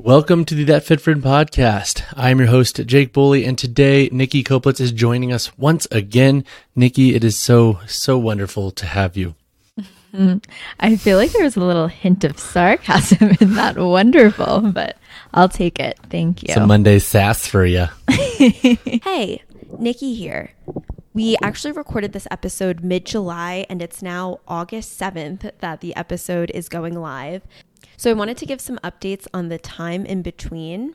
[0.00, 2.04] Welcome to the That Fit Friend podcast.
[2.16, 6.44] I'm your host, Jake Boly, and today Nikki Koplitz is joining us once again.
[6.76, 9.34] Nikki, it is so, so wonderful to have you.
[10.78, 14.98] I feel like there was a little hint of sarcasm in that wonderful, but
[15.34, 15.98] I'll take it.
[16.08, 16.54] Thank you.
[16.54, 17.86] Some Monday sass for you.
[18.08, 19.42] Hey,
[19.80, 20.52] Nikki here.
[21.12, 26.52] We actually recorded this episode mid July, and it's now August 7th that the episode
[26.54, 27.42] is going live.
[27.98, 30.94] So I wanted to give some updates on the time in between.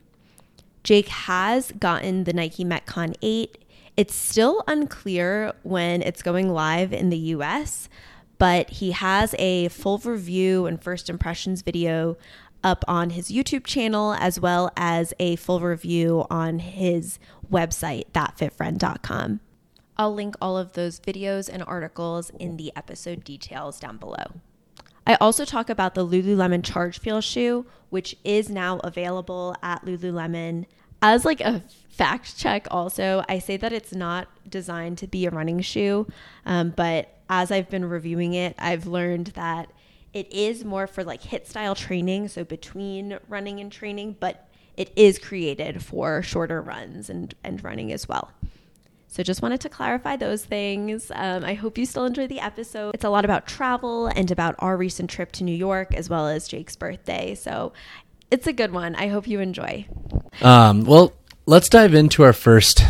[0.85, 3.57] Jake has gotten the Nike Metcon 8.
[3.98, 7.89] It's still unclear when it's going live in the US,
[8.38, 12.16] but he has a full review and first impressions video
[12.63, 17.20] up on his YouTube channel as well as a full review on his
[17.51, 19.41] website, thatfitfriend.com.
[19.98, 24.40] I'll link all of those videos and articles in the episode details down below.
[25.05, 30.66] I also talk about the Lululemon Charge Feel shoe, which is now available at Lululemon.
[31.02, 35.29] As like a fact check, also, I say that it's not designed to be a
[35.29, 36.07] running shoe,
[36.46, 39.70] um, but as I've been reviewing it, I've learned that
[40.13, 44.91] it is more for like HIIT style training, so between running and training, but it
[44.96, 48.31] is created for shorter runs and, and running as well.
[49.13, 51.11] So just wanted to clarify those things.
[51.13, 52.95] Um, I hope you still enjoy the episode.
[52.95, 56.27] It's a lot about travel and about our recent trip to New York as well
[56.27, 57.35] as Jake's birthday.
[57.35, 57.73] So
[58.31, 58.95] it's a good one.
[58.95, 59.85] I hope you enjoy.
[60.41, 61.13] Um, well,
[61.45, 62.84] let's dive into our first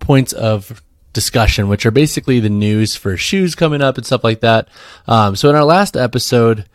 [0.00, 0.82] points of
[1.12, 4.68] discussion, which are basically the news for shoes coming up and stuff like that.
[5.06, 6.66] Um, so in our last episode,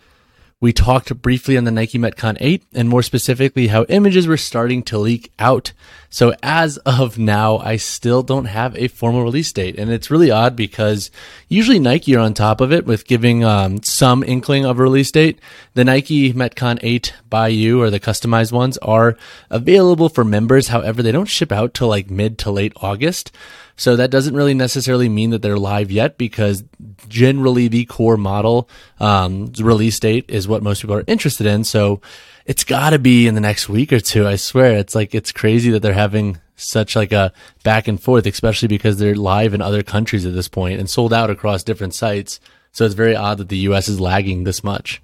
[0.62, 4.84] we talked briefly on the Nike Metcon 8 and more specifically how images were starting
[4.84, 5.74] to leak out.
[6.10, 9.78] So as of now, I still don't have a formal release date.
[9.78, 11.12] And it's really odd because
[11.50, 15.12] usually Nike are on top of it with giving um, some inkling of a release
[15.12, 15.40] date.
[15.74, 19.18] The Nike Metcon 8 by you or the customized ones are
[19.50, 20.70] available for members.
[20.70, 23.32] However, they don't ship out till like mid to late August.
[23.78, 26.64] So that doesn't really necessarily mean that they're live yet because
[27.10, 28.70] generally the core model
[29.00, 31.64] um, release date is what most people are interested in.
[31.66, 32.00] So
[32.46, 34.26] it's got to be in the next week or two.
[34.28, 37.34] I swear, it's like it's crazy that they're having such like a
[37.64, 41.12] back and forth, especially because they're live in other countries at this point and sold
[41.12, 42.40] out across different sites.
[42.72, 43.90] So it's very odd that the U.S.
[43.90, 45.02] is lagging this much.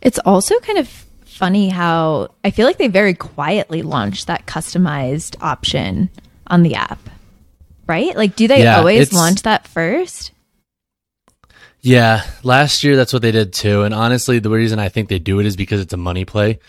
[0.00, 0.88] It's also kind of
[1.24, 6.10] funny how I feel like they very quietly launched that customized option
[6.46, 6.98] on the app
[7.90, 8.16] right?
[8.16, 10.30] Like, do they Yeah, always launch that first?
[11.80, 13.82] Yeah, last year that's what they did too.
[13.82, 16.60] And honestly, the reason I think they do it is because it's a money play.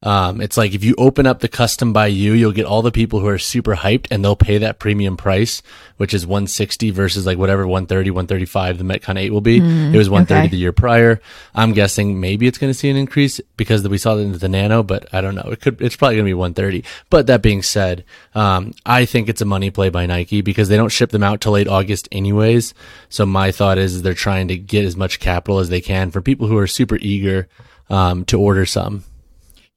[0.00, 2.92] Um, it's like if you open up the custom by you, you'll get all the
[2.92, 5.60] people who are super hyped and they'll pay that premium price,
[5.96, 9.56] which is 160 versus like whatever 130, 135 the Metcon 8 will be.
[9.58, 10.48] it was 130 okay.
[10.48, 11.20] the year prior.
[11.52, 14.48] I'm guessing maybe it's going to see an increase because we saw it in the
[14.48, 15.48] Nano, but I don't know.
[15.50, 16.84] It could, it's probably going to be 130.
[17.10, 18.04] But that being said,
[18.36, 21.40] um, I think it's a money play by Nike because they don't ship them out
[21.40, 22.72] till late August anyways.
[23.08, 26.22] So my thought is they're trying to get as much capital as they can for
[26.22, 27.48] people who are super eager,
[27.90, 29.02] um, to order some.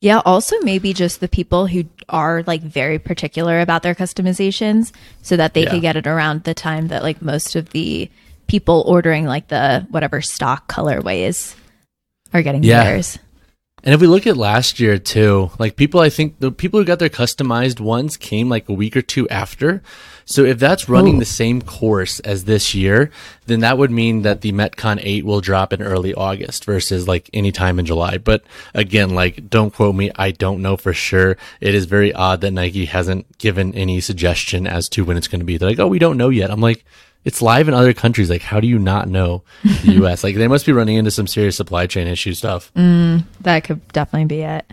[0.02, 4.92] Yeah, also maybe just the people who are like very particular about their customizations
[5.22, 5.70] so that they Yeah.
[5.70, 8.10] could get it around the time that like most of the
[8.48, 11.56] people ordering like the whatever stock colorways
[12.34, 12.84] are getting Yeah.
[12.84, 13.20] theirs.
[13.84, 16.86] And if we look at last year too, like people, I think the people who
[16.86, 19.82] got their customized ones came like a week or two after.
[20.26, 21.20] So if that's running Ooh.
[21.20, 23.10] the same course as this year,
[23.48, 27.30] then that would mean that the Metcon 8 will drop in early August versus like
[27.34, 28.20] any time in July.
[28.20, 28.44] But
[28.76, 30.12] again, like don't quote me.
[30.16, 31.38] I don't know for sure.
[31.60, 35.42] It is very odd that Nike hasn't given any suggestion as to when it's going
[35.42, 35.58] to be.
[35.58, 36.52] They're like, oh, we don't know yet.
[36.52, 36.86] I'm like,
[37.24, 38.30] it's live in other countries.
[38.30, 40.24] Like, how do you not know the US?
[40.24, 42.72] like they must be running into some serious supply chain issue stuff.
[42.74, 44.66] That could definitely be it.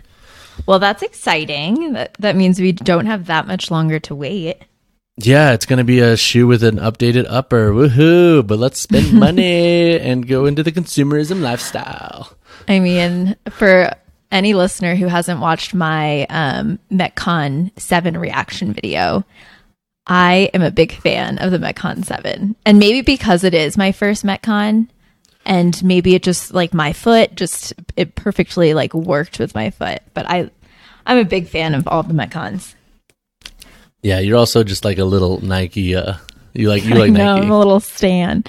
[0.65, 1.93] Well, that's exciting.
[1.93, 4.57] That that means we don't have that much longer to wait.
[5.21, 7.71] Yeah, it's going to be a shoe with an updated upper.
[7.71, 8.45] Woohoo!
[8.45, 12.31] But let's spend money and go into the consumerism lifestyle.
[12.69, 13.91] I mean, for
[14.31, 19.25] any listener who hasn't watched my um, Metcon 7 reaction video,
[20.09, 22.55] I am a big fan of the Metcon 7.
[22.65, 24.89] And maybe because it is my first Metcon,
[25.45, 30.01] and maybe it just like my foot just it perfectly like worked with my foot.
[30.13, 30.49] But I
[31.05, 32.73] I'm a big fan of all the Metcons.
[34.01, 35.95] Yeah, you're also just like a little Nike.
[35.95, 36.15] Uh,
[36.53, 37.45] you like you like know, Nike.
[37.45, 38.43] I'm a little stan.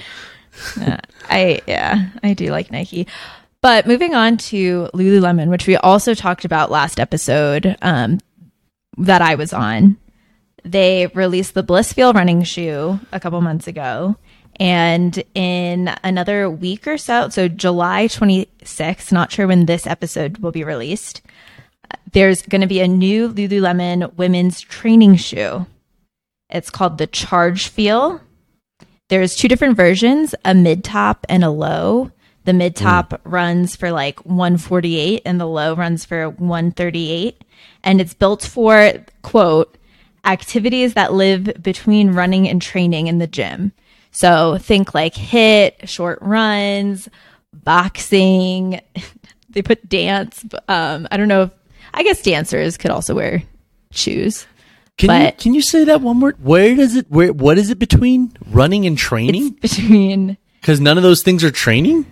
[0.77, 0.99] Yeah,
[1.29, 3.07] I yeah, I do like Nike.
[3.61, 8.19] But moving on to Lululemon, which we also talked about last episode um,
[8.97, 9.97] that I was on.
[10.63, 14.15] They released the Blissfeel running shoe a couple months ago.
[14.59, 20.51] And in another week or so, so July 26th, not sure when this episode will
[20.51, 21.21] be released,
[22.13, 25.65] there's going to be a new Lululemon women's training shoe.
[26.49, 28.21] It's called the Charge Feel.
[29.09, 32.11] There's two different versions, a mid top and a low.
[32.43, 33.19] The mid top mm.
[33.23, 37.43] runs for like 148 and the low runs for 138.
[37.83, 39.77] And it's built for, quote,
[40.25, 43.71] activities that live between running and training in the gym.
[44.11, 47.07] So think like HIIT, short runs,
[47.53, 48.81] boxing.
[49.49, 50.45] they put dance.
[50.67, 51.51] Um, I don't know if,
[51.93, 53.43] I guess dancers could also wear
[53.91, 54.45] shoes.
[54.97, 56.35] Can you But- can you say that one more?
[56.41, 57.07] Where does it?
[57.09, 59.51] Where what is it between running and training?
[59.61, 62.05] Between Because none of those things are training.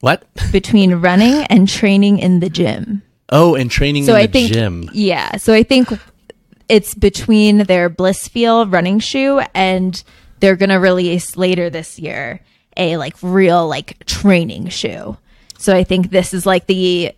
[0.00, 0.24] What?
[0.52, 3.02] between running and training in the gym.
[3.30, 4.90] Oh, and training So in I the think gym.
[4.92, 5.36] yeah.
[5.38, 5.88] So I think
[6.68, 10.02] it's between their Blissfeel running shoe and
[10.40, 12.40] they're gonna release later this year
[12.76, 15.16] a like real like training shoe.
[15.58, 17.12] So I think this is like the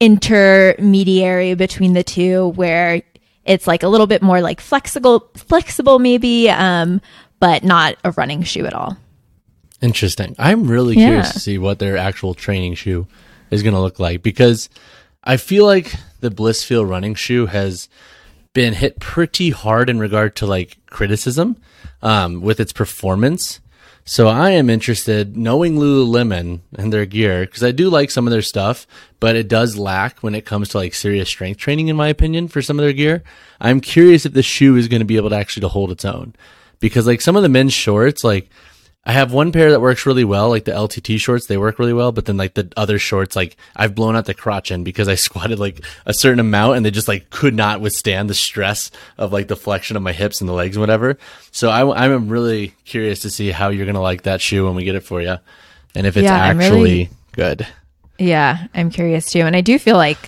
[0.00, 3.02] intermediary between the two where
[3.44, 7.00] it's like a little bit more like flexible flexible maybe um
[7.40, 8.96] but not a running shoe at all.
[9.80, 10.36] Interesting.
[10.38, 11.06] I'm really Yeah.
[11.06, 13.06] curious to see what their actual training shoe
[13.50, 14.68] is going to look like because
[15.24, 17.88] I feel like the Blissfeel running shoe has
[18.52, 21.56] been hit pretty hard in regard to like criticism
[22.02, 23.60] um, with its performance.
[24.04, 28.32] So I am interested knowing Lululemon and their gear because I do like some of
[28.32, 28.86] their stuff,
[29.20, 32.48] but it does lack when it comes to like serious strength training, in my opinion,
[32.48, 33.22] for some of their gear.
[33.60, 36.04] I'm curious if the shoe is going to be able to actually to hold its
[36.04, 36.34] own
[36.80, 38.50] because like some of the men's shorts, like
[39.04, 41.94] I have one pair that works really well, like the LTT shorts, they work really
[41.94, 45.08] well, but then like the other shorts, like I've blown out the crotch end because
[45.08, 48.90] I squatted like a certain amount and they just like could not withstand the stress
[49.16, 51.16] of like the flexion of my hips and the legs and whatever.
[51.50, 54.74] So I, I'm really curious to see how you're going to like that shoe when
[54.74, 55.36] we get it for you
[55.94, 57.66] and if it's Yeah, actually really- good.
[58.18, 59.40] Yeah, I'm curious too.
[59.40, 60.18] And I do feel like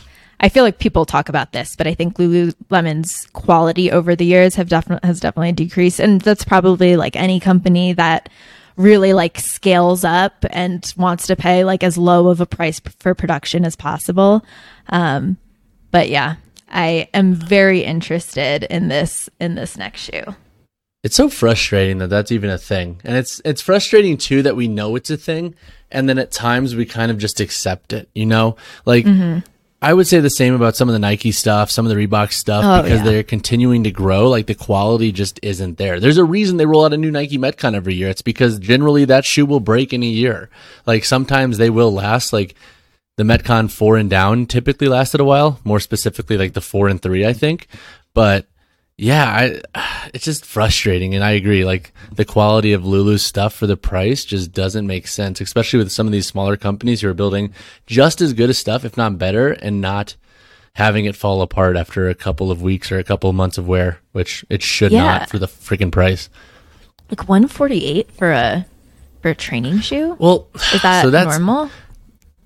[0.40, 4.54] I feel like people talk about this, but I think Lululemon's quality over the years
[4.56, 6.00] have definitely has definitely decreased.
[6.00, 8.30] And that's probably like any company that
[8.76, 13.14] really like scales up and wants to pay like as low of a price for
[13.14, 14.44] production as possible.
[14.88, 15.36] Um,
[15.90, 16.36] but yeah,
[16.68, 20.34] I am very interested in this in this next shoe.
[21.02, 23.00] It's so frustrating that that's even a thing.
[23.04, 25.54] And it's it's frustrating too that we know it's a thing
[25.92, 28.56] and then at times we kind of just accept it, you know?
[28.84, 29.04] Like
[29.82, 32.30] I would say the same about some of the Nike stuff, some of the Reebok
[32.32, 33.04] stuff Oh, because yeah.
[33.04, 35.98] they're continuing to grow, like the quality just isn't there.
[35.98, 38.08] There's a reason they roll out a new Nike Metcon every year.
[38.08, 40.50] It's because generally that shoe will break in a year.
[40.86, 42.54] Like sometimes they will last like
[43.16, 47.02] the Metcon four and down typically lasted a while, more specifically like the four and
[47.02, 47.66] three, I think.
[48.14, 48.46] But
[49.02, 51.14] yeah, I, it's just frustrating.
[51.14, 51.64] And I agree.
[51.64, 55.90] Like the quality of Lulu's stuff for the price just doesn't make sense, especially with
[55.90, 57.52] some of these smaller companies who are building
[57.86, 60.14] just as good as stuff, if not better, and not
[60.74, 63.66] having it fall apart after a couple of weeks or a couple of months of
[63.68, 65.02] wear, which it should Yeah.
[65.04, 66.30] not for the freaking price.
[67.10, 68.64] Like 148 for a
[69.20, 70.16] for a training shoe?
[70.18, 71.70] Well, Is that so normal?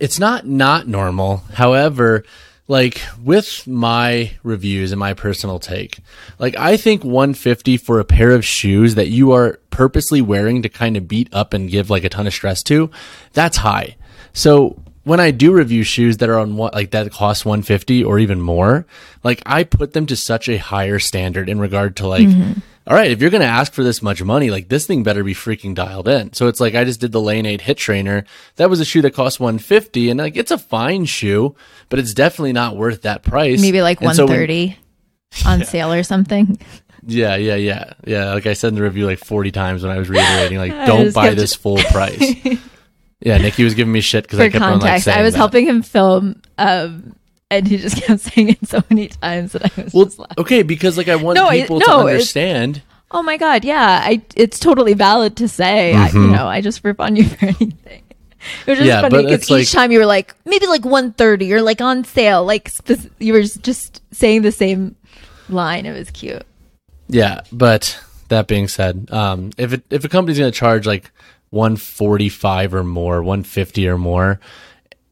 [0.00, 1.44] it's not not normal.
[1.54, 2.24] However,
[2.68, 5.98] like with my reviews and my personal take,
[6.38, 10.68] like I think 150 for a pair of shoes that you are purposely wearing to
[10.68, 12.90] kind of beat up and give like a ton of stress to,
[13.32, 13.96] that's high.
[14.32, 18.18] So when I do review shoes that are on what like that cost 150 or
[18.18, 18.86] even more,
[19.22, 22.58] like I put them to such a higher standard in regard to like mm-hmm.
[22.88, 25.24] All right, if you're going to ask for this much money, like this thing better
[25.24, 26.32] be freaking dialed in.
[26.34, 28.24] So it's like I just did the Lane 8 HIIT trainer.
[28.56, 31.56] That was a shoe that cost 150 and like it's a fine shoe,
[31.88, 33.60] but it's definitely not worth that price.
[33.60, 34.78] Maybe like And so when- 130
[35.46, 36.58] on sale or something.
[37.04, 37.92] yeah, yeah, yeah.
[38.06, 40.70] Yeah, like I said in the review like 40 times when I was reiterating like
[40.86, 42.20] don't buy this full price.
[43.20, 45.34] yeah, Nikki was giving me shit cuz I kept on like context, saying I was
[45.34, 45.38] that.
[45.38, 47.16] helping him film, um,
[47.50, 50.36] and he just kept saying it so many times that I was Well, just laughing.
[50.38, 52.82] okay, because like I want No, people to no, it's- understand.
[53.12, 55.94] Oh my god, yeah, I it's totally valid to say.
[55.94, 58.02] I, you know, I just rip on you for anything.
[58.66, 58.84] It was just Mm-hmm.
[58.86, 62.02] Yeah, funny because each like- time you were like maybe like 130 or like on
[62.04, 64.96] sale, like spec- you were just saying the same
[65.48, 65.86] line.
[65.86, 66.42] It was cute.
[67.08, 67.96] Yeah, but
[68.28, 71.12] that being said, um, if it, if a company's going to charge like
[71.50, 74.40] 145 or more, 150 or more,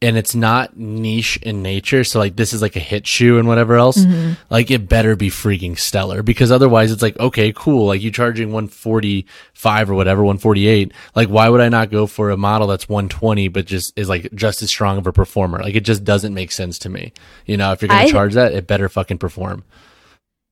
[0.01, 3.47] and it's not niche in nature, so like this is like a HIIT shoe and
[3.47, 4.33] whatever else, mm-hmm.
[4.49, 7.87] like it better be freaking stellar because otherwise it's like, okay, cool.
[7.87, 10.91] Like you charging 145 or whatever, 148.
[11.15, 14.33] Like why would I not go for a model that's 120 but just is like
[14.33, 15.59] just as strong of a performer?
[15.59, 17.13] Like it just doesn't make sense to me.
[17.45, 19.63] You know, if you're going to charge that, it better fucking perform.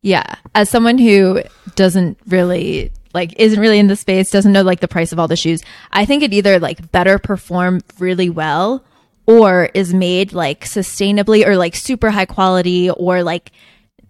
[0.01, 1.41] Yeah, as someone who
[1.75, 5.27] doesn't really like isn't really in the space, doesn't know like the price of all
[5.27, 8.83] the shoes, I think it either like better perform really well
[9.25, 13.51] or is made like sustainably or like super high quality or like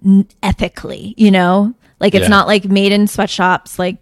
[0.06, 1.74] n- ethically, you know?
[2.00, 2.30] Like it's Yeah.
[2.30, 3.98] not like made in sweatshops like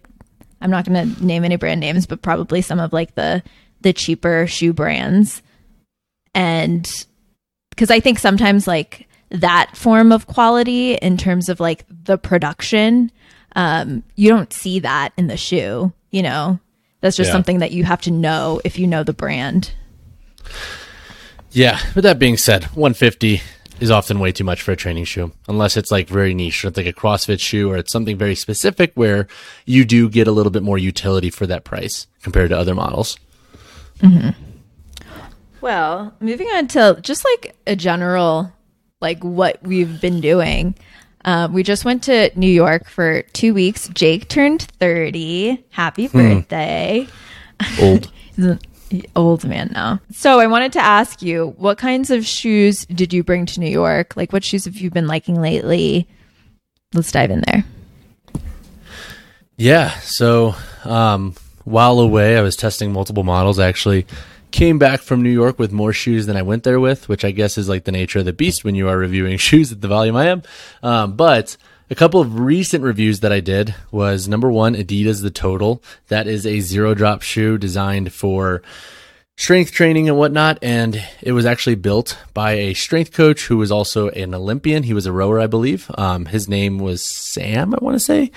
[0.60, 3.42] I'm not going to name any brand names, but probably some of like the
[3.80, 5.42] the cheaper shoe brands.
[6.34, 6.88] And
[7.70, 13.10] because I think sometimes like that form of quality in terms of like the production,
[13.56, 15.92] um, you don't see that in the shoe.
[16.10, 16.60] You know,
[17.00, 17.32] that's just Yeah.
[17.32, 19.72] something that you have to know if you know the brand.
[21.52, 21.78] Yeah.
[21.94, 23.42] With that being said, 150
[23.80, 26.68] is often way too much for a training shoe, unless it's like very niche, or
[26.68, 29.26] it's like a CrossFit shoe, or it's something very specific where
[29.66, 33.18] you do get a little bit more utility for that price compared to other models.
[35.60, 38.52] Well, moving on to just like a general,
[39.00, 40.74] like what we've been doing.
[41.24, 43.88] Um, we just went to New York for two weeks.
[43.88, 45.64] Jake turned 30.
[45.70, 47.06] Happy birthday.
[47.80, 48.10] Old.
[49.16, 50.00] Old man now.
[50.12, 53.70] So I wanted to ask you, what kinds of shoes did you bring to New
[53.70, 54.16] York?
[54.16, 56.08] Like, what shoes have you been liking lately?
[56.94, 57.64] Let's dive in there.
[59.56, 59.90] Yeah.
[60.00, 61.34] So, um,
[61.64, 63.58] while away, I was testing multiple models.
[63.58, 64.06] I actually
[64.50, 67.30] came back from New York with more shoes than I went there with, which I
[67.30, 69.88] guess is like the nature of the beast when you are reviewing shoes at the
[69.88, 70.42] volume I am.
[70.82, 71.56] Um, but
[71.90, 75.82] a couple of recent reviews that I did was number one, Adidas The Total.
[76.08, 78.62] That is a zero drop shoe designed for
[79.36, 80.58] strength training and whatnot.
[80.62, 84.84] And it was actually built by a strength coach who was also an Olympian.
[84.84, 85.90] He was a rower, I believe.
[85.96, 88.30] Um, his name was Sam, I want to say.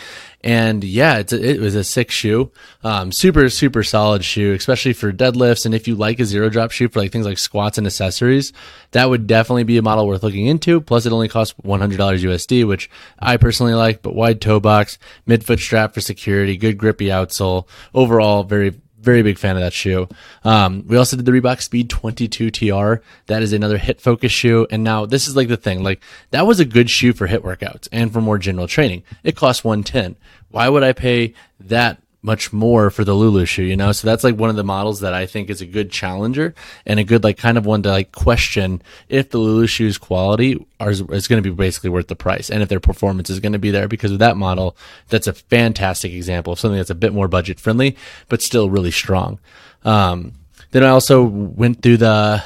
[0.46, 2.52] And yeah, it's a, it was a sick shoe.
[2.84, 5.66] Um, super, super solid shoe, especially for deadlifts.
[5.66, 8.54] And if you like a zero drop shoe for like things like squats and accessories,
[8.92, 10.80] that would definitely be a model worth looking into.
[10.82, 15.58] Plus, it only costs $100 USD, which I personally like, but wide toe box, midfoot
[15.58, 17.68] strap for security, good grippy outsole.
[17.96, 20.10] Overall, very, very big fan of that shoe.
[20.44, 22.96] Um, we also did the Reebok Speed 22 TR.
[23.28, 24.68] That is another HIIT focus shoe.
[24.70, 27.44] And now this is like the thing, like that was a good shoe for HIIT
[27.44, 29.04] workouts and for more general training.
[29.24, 30.18] It costs 110.
[30.50, 33.92] Why would I pay that much more for the Lulu shoe, you know?
[33.92, 36.56] So that's like one of the models that I think is a good challenger
[36.86, 40.66] and a good like kind of one to like question if the Lulu shoe's quality
[40.80, 43.54] are, is going to be basically worth the price and if their performance is going
[43.54, 44.76] to be there because of that model,
[45.10, 47.96] that's a fantastic example of something that's a bit more budget friendly,
[48.28, 49.40] but still really strong.
[49.84, 50.34] Um,
[50.72, 52.44] then I also went through the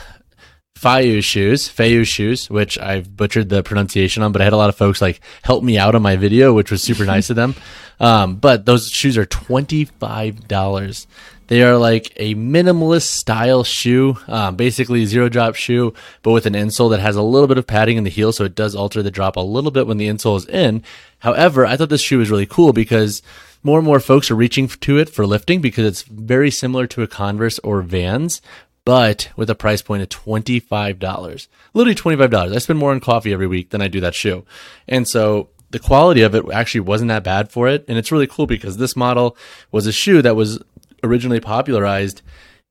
[0.80, 4.70] Feiyue shoes, Feiyue shoes, which I've butchered the pronunciation on, but I had a lot
[4.70, 7.56] of folks like help me out on my video, which was super nice of them.
[8.02, 11.08] Um, but those shoes are $25.
[11.48, 15.94] They are like a minimalist style shoe, um, basically zero drop shoe,
[16.24, 18.46] but with an insole that has a little bit of padding in the heel, so
[18.46, 20.82] it does alter the drop a little bit when the insole is in.
[21.20, 23.22] However, I thought this shoe was really cool because
[23.64, 27.02] more and more folks are reaching to it for lifting because it's very similar to
[27.02, 28.42] a Converse or Vans,
[28.90, 31.48] but with a price point of $25.
[31.76, 32.56] Literally $25.
[32.56, 34.44] I spend more on coffee every week than I do that shoe.
[34.88, 37.86] And so the quality of it actually wasn't that bad for it.
[37.88, 39.38] And it's really cool because this model
[39.72, 40.60] was a shoe that was
[41.04, 42.24] originally popularized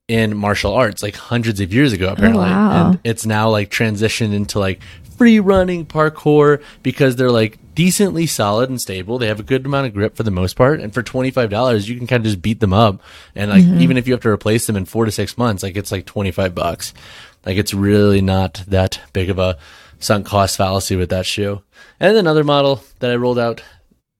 [0.09, 2.89] in martial arts like hundreds of years ago oh, apparently wow.
[2.89, 4.81] and it's now like transitioned into like
[5.17, 9.17] free running parkour because they're like decently solid and stable.
[9.17, 10.81] They have a good amount of grip for the most part.
[10.81, 13.01] And for $25 you can kind of just beat them up.
[13.35, 13.79] And like mm-hmm.
[13.79, 16.05] even if you have to replace them in 4 to 6 months like it's like
[16.05, 16.93] 25 bucks.
[17.45, 19.57] Like it's really not that big of a
[19.97, 21.61] sunk cost fallacy with that shoe.
[22.01, 23.63] And another model that I rolled out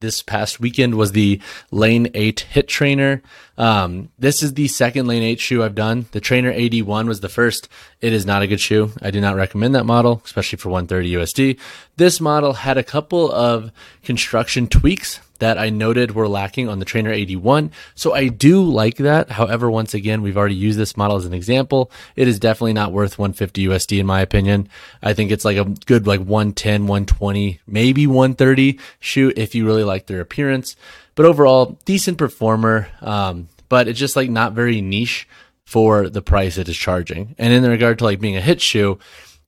[0.02, 1.42] this past weekend was the
[1.72, 3.22] Lane 8 HIIT Trainer.
[3.58, 6.06] Um, this is the second Lane 8 shoe I've done.
[6.12, 7.68] The Trainer AD1 was the first.
[8.00, 8.94] It is not a good shoe.
[9.02, 11.60] I do not recommend that model, especially for 130 USD.
[11.98, 16.86] This model had a couple of construction tweaks that I noted were lacking on the
[16.86, 17.72] Trainer AD1.
[17.96, 19.32] So I do like that.
[19.32, 21.92] However, once again, we've already used this model as an example.
[22.16, 24.70] It is definitely not worth 150 USD in my opinion.
[25.02, 29.84] I think it's like a good like 110, 120, maybe 130 shoot if you really
[29.84, 30.76] like their appearance.
[31.16, 32.88] But overall, decent performer.
[33.02, 35.28] Um, but it's just like not very niche
[35.64, 37.36] for the price it is charging.
[37.38, 39.00] And in regard to like being a HIIT shoe,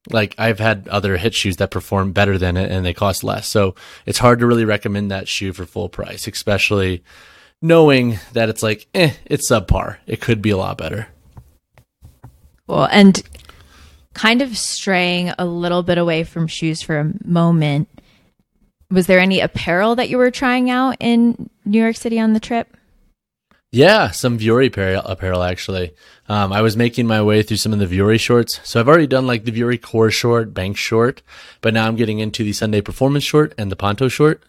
[0.10, 3.48] like I've had other HIIT shoes that perform better than it and they cost less.
[3.48, 7.04] So it's hard to really recommend that shoe for full price, especially
[7.62, 9.98] knowing that it's like, eh, it's subpar.
[10.08, 11.08] It could be a lot better.
[12.68, 12.86] Cool.
[12.86, 13.22] And
[14.14, 17.88] kind of straying a little bit away from shoes for a moment,
[18.90, 22.40] was there any apparel that you were trying out in New York City on the
[22.40, 22.76] trip?
[23.74, 24.68] Yeah, some Vuori
[25.06, 25.94] apparel, actually.
[26.28, 28.60] Um, I was making my way through some of the Vuori shorts.
[28.66, 31.22] So I've already done like the Vuori core short, bank short,
[31.62, 34.44] but now I'm getting into the Sunday performance short and the Ponto short.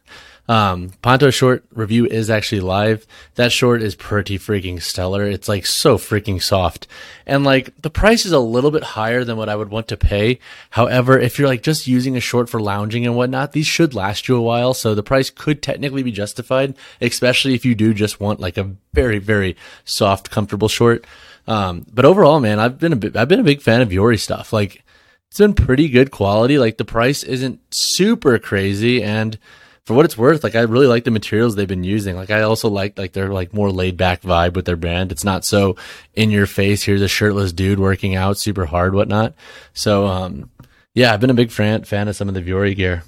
[0.53, 3.07] Um, Ponto short review is actually live.
[3.37, 5.25] That short is pretty freaking stellar.
[5.25, 6.87] It's like so freaking soft.
[7.27, 9.97] And like the price is a little bit higher than what I would want to
[9.97, 10.41] pay.
[10.69, 14.29] However, if you're like just using a short for lounging and whatnot, these should last
[14.29, 14.75] you a while.
[14.75, 18.73] So the price could technically be justified, especially if you do just want like a
[18.93, 19.57] very, very
[19.87, 21.07] soft, comfortable short.
[21.47, 24.21] Um, but overall, man, I've been a bit, I've been a big fan of Vuori
[24.21, 24.53] stuff.
[24.53, 24.85] Like
[25.29, 26.59] it's been pretty good quality.
[26.59, 29.39] Like the price isn't super crazy and
[29.87, 32.15] for what it's worth, like I really like the materials they've been using.
[32.17, 35.11] Like I also like like their like more laid back vibe with their brand.
[35.11, 35.77] It's not so
[36.15, 36.83] in your face.
[36.83, 39.35] Here's a shirtless dude working out super hard, whatnot.
[39.75, 40.51] So um,
[40.95, 43.03] yeah, I've been a big fan fan of some of the Vuori gear.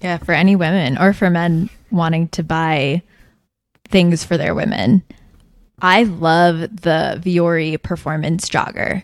[0.00, 3.02] Yeah, for any women or for men wanting to buy
[3.88, 5.02] things for their women.
[5.80, 9.02] I love the Vuori performance jogger.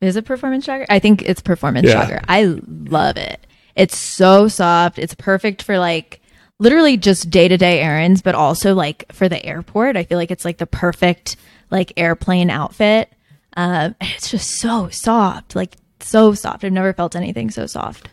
[0.00, 0.86] Is it performance jogger?
[0.88, 2.06] I think it's performance Yeah.
[2.06, 2.24] jogger.
[2.28, 2.58] I
[2.90, 3.46] love it.
[3.76, 4.98] It's so soft.
[4.98, 6.19] It's perfect for like
[6.60, 9.96] literally just day to day errands, but also like for the airport.
[9.96, 11.36] I feel like it's like the perfect
[11.70, 13.12] like airplane outfit.
[13.56, 16.62] Um, it's just so soft, like so soft.
[16.62, 18.08] I've never felt anything so soft.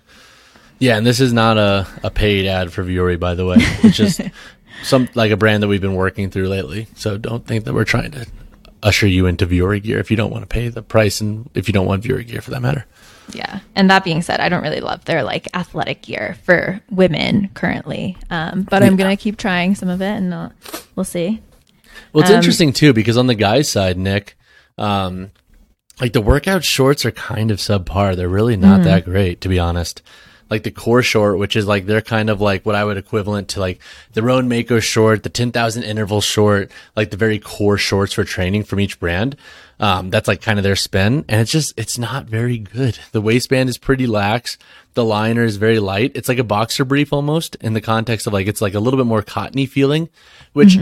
[0.80, 3.58] Yeah, and this is not a, a paid ad for Vuori, by the way.
[3.60, 4.22] It's just
[4.84, 6.88] some like a brand that we've been working through lately.
[6.96, 8.27] So don't think that we're trying to
[8.84, 11.68] usher you into Vuori gear if you don't want to pay the price and if
[11.68, 12.86] you don't want Vuori gear for that matter.
[13.34, 13.60] Yeah.
[13.76, 18.18] And that being said, I don't really love their like athletic gear for women currently.
[18.30, 20.50] Um, but I'm going to keep trying some of it and uh,
[20.96, 21.42] we'll see.
[22.14, 24.38] Well, it's interesting too because on the guys' side, Nick,
[24.78, 25.32] um,
[26.00, 28.16] like the workout shorts are kind of subpar.
[28.16, 30.02] They're really not that great, to be honest.
[30.50, 33.50] Like the core short, which is like they're kind of like what I would equivalent
[33.50, 33.82] to like
[34.14, 38.24] the Rhone Mako short, the ten thousand interval short, like the very core shorts for
[38.24, 39.36] training from each brand.
[39.80, 42.98] Um, that's like kind of their spin, and it's just it's not very good.
[43.12, 44.58] The waistband is pretty lax.
[44.96, 46.14] The liner is very light.
[46.16, 48.98] It's like a boxer brief almost in the context of like it's like a little
[48.98, 50.10] bit more cottony feeling,
[50.54, 50.78] which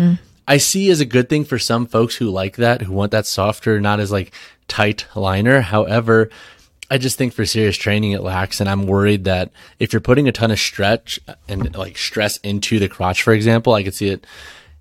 [0.48, 3.26] I see as a good thing for some folks who like that, who want that
[3.26, 4.32] softer, not as like
[4.70, 5.60] tight liner.
[5.60, 6.30] However,
[6.90, 10.28] I just think for serious training it lacks, and I'm worried that if you're putting
[10.30, 14.10] a ton of stretch and like stress into the crotch, for example, I could see
[14.10, 14.26] it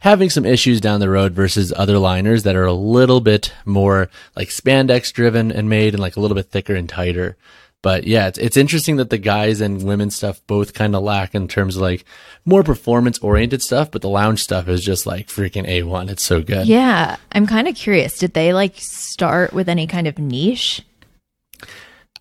[0.05, 4.11] having some issues down the road versus other liners that are a little bit more
[4.37, 7.39] like spandex driven and made and like a little bit thicker and tighter.
[7.81, 11.35] But yeah, it's, it's interesting that the guys and women stuff both kind of lack
[11.35, 12.05] in terms of like
[12.45, 16.11] more performance oriented stuff, but the lounge stuff is just like freaking A1.
[16.11, 16.67] It's so good.
[16.67, 17.17] Yeah.
[17.33, 18.19] I'm kind of curious.
[18.19, 20.83] Did they like start with any kind of niche?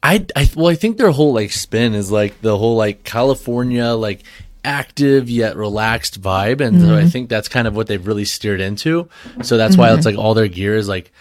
[0.02, 3.88] I, I well, I think their whole like spin is like the whole like California
[3.88, 4.24] like
[4.64, 8.62] active yet relaxed vibe, and so I think that's kind of what they've really steered
[8.62, 9.10] into.
[9.42, 11.12] So that's why it's like all their gear is like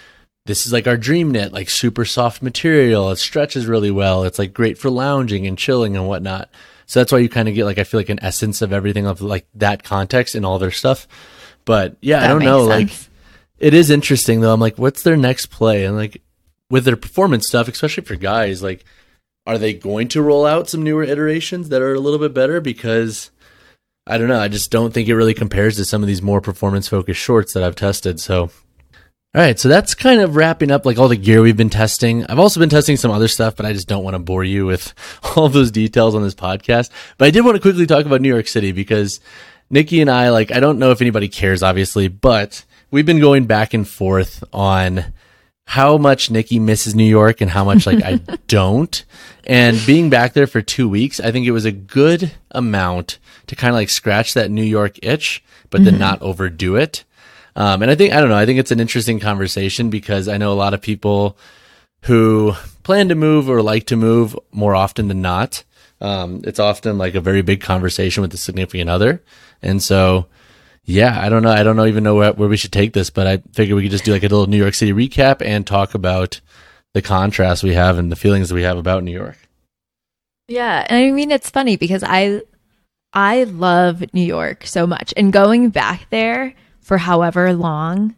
[0.45, 3.11] this is like our dream knit, like super soft material.
[3.11, 4.25] It stretches really well.
[4.25, 6.51] It's like great for lounging and chilling and whatnot.
[6.87, 9.07] So that's why you kind of get like I feel like an essence of everything
[9.07, 11.07] of like that context in all their stuff.
[11.65, 12.65] But yeah, I don't know.
[12.65, 12.91] Like
[13.59, 14.53] it is interesting though.
[14.53, 15.85] I'm like, what's their next play?
[15.85, 16.21] And like
[16.71, 18.85] with their performance stuff, especially for guys, like,
[19.47, 22.61] are they going to roll out some newer iterations that are a little bit better?
[22.61, 23.31] Because
[24.07, 24.41] I don't know.
[24.41, 27.53] I just don't think it really compares to some of these more performance focused shorts
[27.53, 28.19] that I've tested.
[28.21, 28.51] So, all
[29.41, 29.59] right.
[29.59, 32.27] So that's kind of wrapping up like all the gear we've been testing.
[32.27, 34.67] I've also been testing some other stuff, but I just don't want to bore you
[34.67, 34.93] with
[35.37, 36.91] all those details on this podcast.
[37.17, 39.21] But I did want to quickly talk about New York City because
[39.71, 43.47] Nikki and I, like, I don't know if anybody cares, obviously, but we've been going
[43.47, 45.12] back and forth on
[45.65, 48.17] how much Nikki misses New York and how much like I
[48.49, 49.05] don't.
[49.47, 53.57] And being back there for two weeks, I think it was a good amount to
[53.57, 57.05] kind of like scratch that New York itch, but then not overdo it.
[57.57, 60.39] Um, and I think, I don't know, I think it's an interesting conversation because I
[60.39, 61.37] know a lot of people
[62.03, 65.65] who plan to move or like to move more often than not.
[66.01, 69.23] Um, it's often like a very big conversation with the significant other.
[69.61, 70.27] And so,
[70.85, 71.51] yeah, I don't know.
[71.51, 73.83] I don't know even know where, where we should take this, but I figured we
[73.83, 76.41] could just do like a little New York City recap and talk about
[76.95, 79.37] the contrast we have and the feelings that we have about New York.
[80.49, 82.43] Yeah, and I mean it's funny because I
[83.12, 88.14] I love New York so much and going back there for however long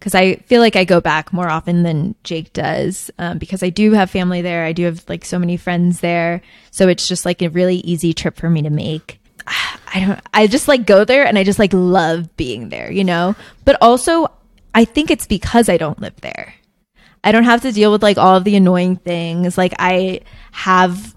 [0.00, 3.68] because I feel like I go back more often than Jake does um, because I
[3.68, 4.64] do have family there.
[4.64, 8.14] I do have like so many friends there, so it's just like a really easy
[8.14, 9.20] trip for me to make.
[9.46, 10.20] I don't.
[10.32, 13.36] I just like go there and I just like love being there, you know.
[13.66, 14.28] But also,
[14.74, 16.54] I think it's because I don't live there.
[17.22, 19.58] I don't have to deal with like all of the annoying things.
[19.58, 21.14] Like I have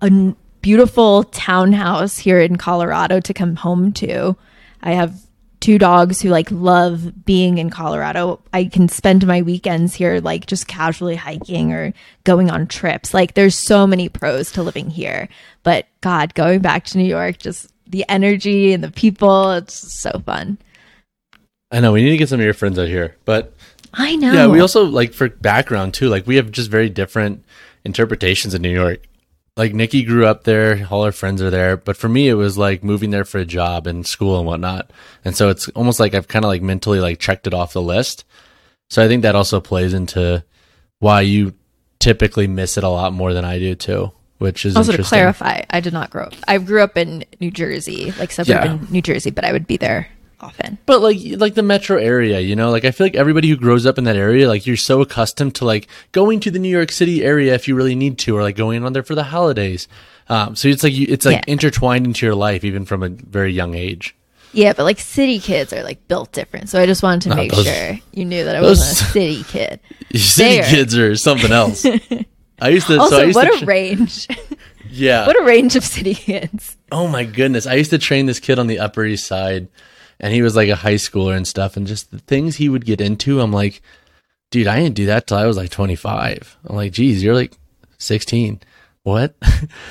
[0.00, 4.36] a beautiful townhouse here in Colorado to come home to.
[4.82, 5.14] I have
[5.60, 8.40] two dogs who like love being in Colorado.
[8.52, 11.92] I can spend my weekends here like just casually hiking or
[12.24, 13.14] going on trips.
[13.14, 15.28] Like there's so many pros to living here.
[15.62, 20.20] But God, going back to New York, just the energy and the people, it's so
[20.26, 20.58] fun.
[21.70, 23.54] I know we need to get some of your friends out here, but
[23.94, 24.32] I know.
[24.32, 26.08] yeah, we also like for background too.
[26.08, 27.44] Like we have just very different
[27.84, 29.00] interpretations in New York.
[29.56, 32.56] Like Nikki grew up there, all her friends are there, but for me, it was
[32.56, 34.90] like moving there for a job and school and whatnot.
[35.26, 37.82] And so it's almost like I've kind of like mentally like checked it off the
[37.82, 38.24] list.
[38.88, 40.42] So I think that also plays into
[41.00, 41.54] why you
[41.98, 45.62] typically miss it a lot more than I do too, which is also to clarify,
[45.68, 46.34] I did not grow up.
[46.48, 50.08] I grew up in New Jersey, like suburban New Jersey, but I would be there
[50.42, 50.78] often.
[50.86, 53.86] But like like the metro area, you know, like I feel like everybody who grows
[53.86, 56.90] up in that area, like you're so accustomed to like going to the New York
[56.92, 59.88] City area if you really need to, or like going on there for the holidays.
[60.28, 61.52] Um, so it's like you, it's like Yeah.
[61.52, 64.14] intertwined into your life even from a very young age.
[64.54, 66.68] Yeah, but like city kids are like built different.
[66.68, 69.08] So I just wanted to No, make those- sure you knew that I those- wasn't
[69.08, 69.80] a city kid.
[70.14, 70.64] City There.
[70.64, 71.86] kids are something else.
[72.60, 72.94] I used to.
[72.94, 74.28] so I Also, used what to a tra- range.
[74.90, 75.26] yeah.
[75.26, 76.76] what a range of city kids.
[76.92, 77.66] Oh my goodness.
[77.66, 79.68] I used to train this kid on the Upper East Side
[80.22, 81.76] and he was like a high schooler and stuff.
[81.76, 83.82] And just the things he would get into, I'm like,
[84.50, 86.56] dude, I didn't do that till I was like 25.
[86.64, 87.52] I'm like, geez, you're like
[87.98, 88.60] 16.
[89.02, 89.34] What?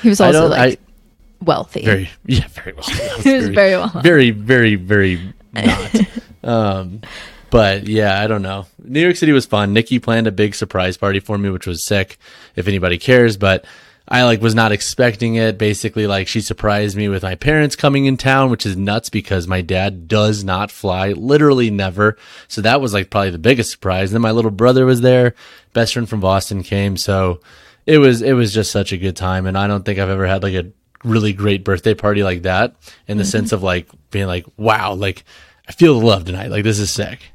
[0.02, 1.84] He was also like I- wealthy.
[1.84, 2.84] very, yeah, very well.
[2.88, 4.00] That He was very well.
[4.02, 5.94] Very, very, very not.
[6.44, 7.02] um,
[7.50, 8.66] but yeah, I don't know.
[8.82, 9.74] New York City was fun.
[9.74, 12.16] Nikki planned a big surprise party for me, which was sick.
[12.56, 13.66] If anybody cares, but
[14.12, 15.56] I like was not expecting it.
[15.56, 19.48] Basically, like she surprised me with my parents coming in town, which is nuts because
[19.48, 22.18] my dad does not fly, literally never.
[22.46, 24.12] So that was like probably the biggest surprise.
[24.12, 25.34] then my little brother was there.
[25.72, 27.40] Best friend from Boston came, so
[27.86, 29.46] it was it was just such a good time.
[29.46, 30.70] And I don't think I've ever had like a
[31.04, 32.76] really great birthday party like that
[33.08, 33.30] in the mm-hmm.
[33.30, 35.24] sense of like being like, wow, like
[35.66, 36.50] I feel the love tonight.
[36.50, 37.32] Like this is sick.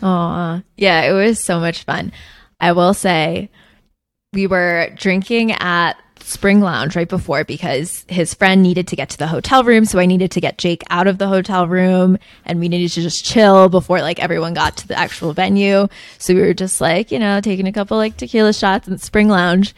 [0.00, 0.62] Aw.
[0.78, 2.10] Yeah, it was so much fun.
[2.58, 3.50] I will say
[4.32, 9.16] we were drinking at Spring Lounge right before because his friend needed to get to
[9.16, 9.84] the hotel room.
[9.84, 13.02] So I needed to get Jake out of the hotel room and we needed to
[13.02, 15.86] just chill before like everyone got to the actual venue.
[16.18, 19.28] So we were just like, you know, taking a couple like tequila shots in Spring
[19.28, 19.72] Lounge.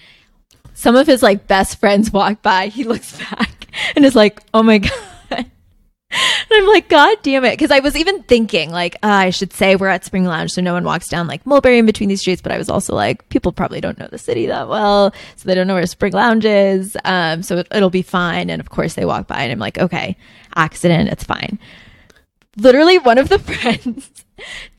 [0.73, 2.69] Some of his like best friends walk by.
[2.69, 4.93] He looks back and is like, oh my God.
[6.11, 7.59] And I'm like, God damn it.
[7.59, 10.63] Cause I was even thinking, like, uh, I should say we're at Spring Lounge so
[10.63, 12.41] no one walks down like Mulberry in between these streets.
[12.41, 15.13] But I was also like, people probably don't know the city that well.
[15.37, 16.97] So they don't know where Spring Lounge is.
[17.05, 18.49] Um, so it, it'll be fine.
[18.49, 20.17] And of course they walk by and I'm like, okay,
[20.57, 21.59] accident, it's fine.
[22.57, 24.11] Literally one of the friends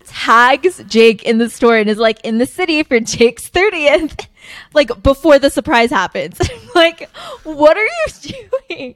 [0.10, 4.28] tags Jake in the store and is like in the city for Jake's 30th,
[4.74, 6.40] like before the surprise happens.
[6.76, 7.10] like,
[7.44, 8.34] what are you
[8.70, 8.96] doing?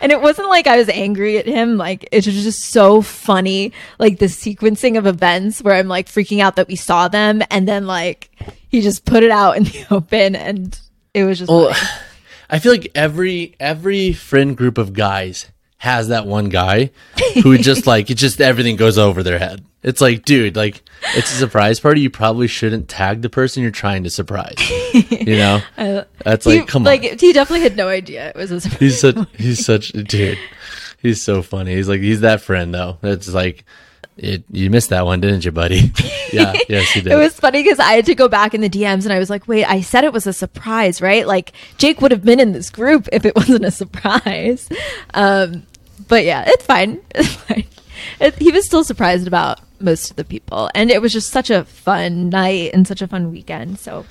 [0.00, 1.76] And it wasn't like I was angry at him.
[1.76, 3.72] Like it was just so funny.
[3.98, 7.66] Like the sequencing of events where I'm like freaking out that we saw them and
[7.66, 8.30] then like
[8.68, 10.78] he just put it out in the open and
[11.14, 11.74] it was just Well.
[12.52, 15.46] I feel like every every friend group of guys
[15.80, 16.90] has that one guy
[17.42, 19.64] who just like it just everything goes over their head.
[19.82, 20.82] It's like, dude, like
[21.16, 22.02] it's a surprise party.
[22.02, 24.56] You probably shouldn't tag the person you're trying to surprise.
[25.10, 25.62] You know,
[26.22, 27.18] that's He- like, come like on.
[27.18, 28.78] he definitely had no idea it was a surprise.
[28.80, 30.38] He's such he's such dude.
[31.00, 31.74] He's so funny.
[31.76, 32.98] He's like he's that friend though.
[33.02, 33.64] It's like
[34.18, 34.44] it.
[34.50, 35.90] You missed that one, didn't you, buddy?
[36.32, 36.52] yeah.
[36.68, 37.12] Yes, he did.
[37.12, 39.30] It was funny because I had to go back in the DMs and I was
[39.30, 41.26] like, wait, I said it was a surprise, right?
[41.26, 44.68] Like Jake would have been in this group if it wasn't a surprise.
[45.14, 45.62] Um,
[46.10, 47.00] but yeah, it's fine.
[47.14, 47.64] It's fine.
[48.20, 51.48] It, he was still surprised about most of the people, and it was just such
[51.50, 53.78] a fun night and such a fun weekend.
[53.78, 54.04] So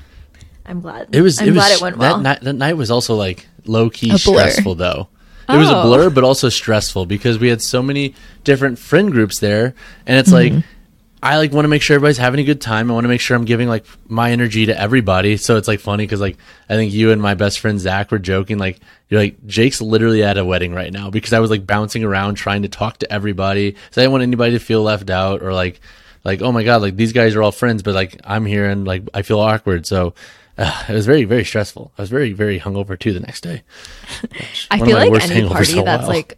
[0.65, 1.13] I'm glad.
[1.13, 1.39] It was.
[1.41, 1.57] I'm it was.
[1.57, 2.17] glad it went well.
[2.17, 5.09] That night, that night was also like low key stressful though.
[5.49, 5.83] It was a Oh.
[5.83, 9.73] blur, but also stressful because we had so many different friend groups there,
[10.05, 10.78] and it's like Mm-hmm.
[11.21, 12.89] I like want to make sure everybody's having a good time.
[12.89, 15.35] I want to make sure I'm giving like my energy to everybody.
[15.35, 16.37] So it's like funny because like
[16.69, 18.79] I think you and my best friend Zach were joking like
[19.09, 22.35] you're like Jake's literally at a wedding right now because I was like bouncing around
[22.35, 23.75] trying to talk to everybody.
[23.91, 25.81] So I didn't want anybody to feel left out or like
[26.23, 28.87] like oh my god like these guys are all friends, but like I'm here and
[28.87, 29.85] like I feel awkward.
[29.85, 30.13] So.
[30.61, 31.89] Uh, it was very, very stressful.
[31.97, 33.63] I was very, very hungover too the next day.
[34.69, 36.37] I feel like any party that's like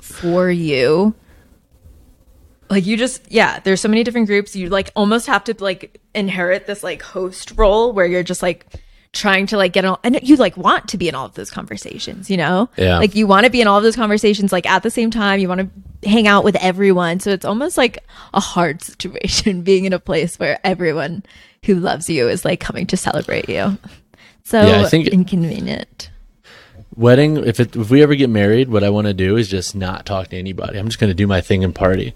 [0.00, 1.14] for you,
[2.70, 3.60] like you just yeah.
[3.60, 4.54] There's so many different groups.
[4.56, 8.66] You like almost have to like inherit this like host role where you're just like
[9.12, 11.50] trying to like get all and you like want to be in all of those
[11.50, 12.30] conversations.
[12.30, 12.98] You know, Yeah.
[12.98, 15.40] Like you want to be in all of those conversations like at the same time.
[15.40, 15.60] You want
[16.02, 17.18] to hang out with everyone.
[17.20, 17.98] So it's almost like
[18.32, 21.24] a hard situation being in a place where everyone
[21.66, 23.76] who loves you is like coming to celebrate you.
[24.44, 26.10] So Yeah, I think- inconvenient.
[26.96, 29.74] Wedding, if it, if we ever get married, what I want to do is just
[29.76, 30.76] not talk to anybody.
[30.78, 32.14] I'm just going to do my thing and party.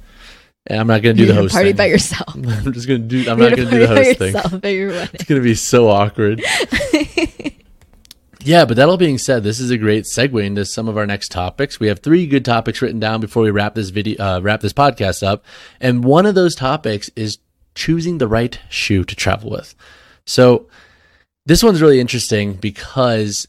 [0.67, 1.77] And I'm not going to do You're the host party thing.
[1.77, 2.29] by yourself.
[2.35, 3.31] I'm just going to do.
[3.31, 4.35] I'm You're not gonna do the host thing.
[4.35, 5.11] yourself at your wedding.
[5.13, 6.41] It's going to be so awkward.
[8.41, 11.07] yeah, but that all being said, this is a great segue into some of our
[11.07, 11.79] next topics.
[11.79, 14.73] We have three good topics written down before we wrap this video, uh, wrap this
[14.73, 15.45] podcast up,
[15.81, 17.39] and one of those topics is
[17.75, 19.75] choosing the right shoe to travel with.
[20.25, 20.67] So
[21.45, 23.47] this one's really interesting because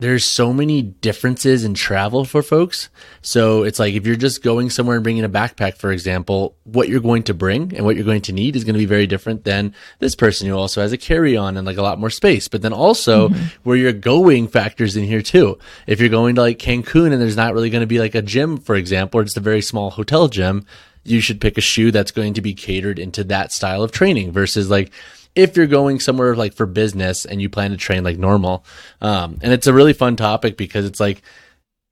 [0.00, 2.88] there's so many differences in travel for folks.
[3.22, 6.88] So it's like if you're just going somewhere and bringing a backpack, for example, what
[6.88, 9.06] you're going to bring and what you're going to need is going to be very
[9.06, 12.10] different than this person who also has a carry on and like a lot more
[12.10, 12.48] space.
[12.48, 13.44] But then also mm-hmm.
[13.62, 15.58] where you're going factors in here too.
[15.86, 18.22] If you're going to like Cancun and there's not really going to be like a
[18.22, 20.66] gym, for example, or just a very small hotel gym,
[21.04, 24.32] you should pick a shoe that's going to be catered into that style of training
[24.32, 24.90] versus like
[25.34, 28.64] if you're going somewhere like for business and you plan to train like normal.
[29.00, 31.22] Um, and it's a really fun topic because it's like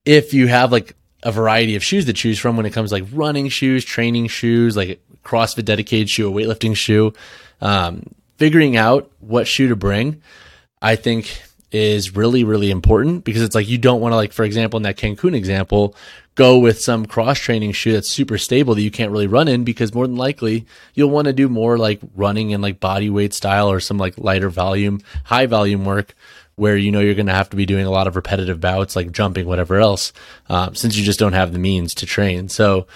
[0.04, 3.04] if you have like a variety of shoes to choose from when it comes like
[3.12, 7.12] running shoes, training shoes, like CrossFit dedicated shoe, a weightlifting shoe,
[7.60, 8.02] um,
[8.38, 10.20] figuring out what shoe to bring,
[10.80, 14.44] I think is really, really important because it's like you don't want to like, for
[14.44, 15.96] example, in that Cancun example,
[16.34, 19.64] go with some cross training shoe that's super stable that you can't really run in
[19.64, 23.34] because more than likely you'll want to do more like running and like body weight
[23.34, 26.14] style or some like lighter volume, high volume work
[26.56, 28.96] where you know you're going to have to be doing a lot of repetitive bouts
[28.96, 30.12] like jumping, whatever else,
[30.48, 32.48] um, since you just don't have the means to train.
[32.48, 32.86] So,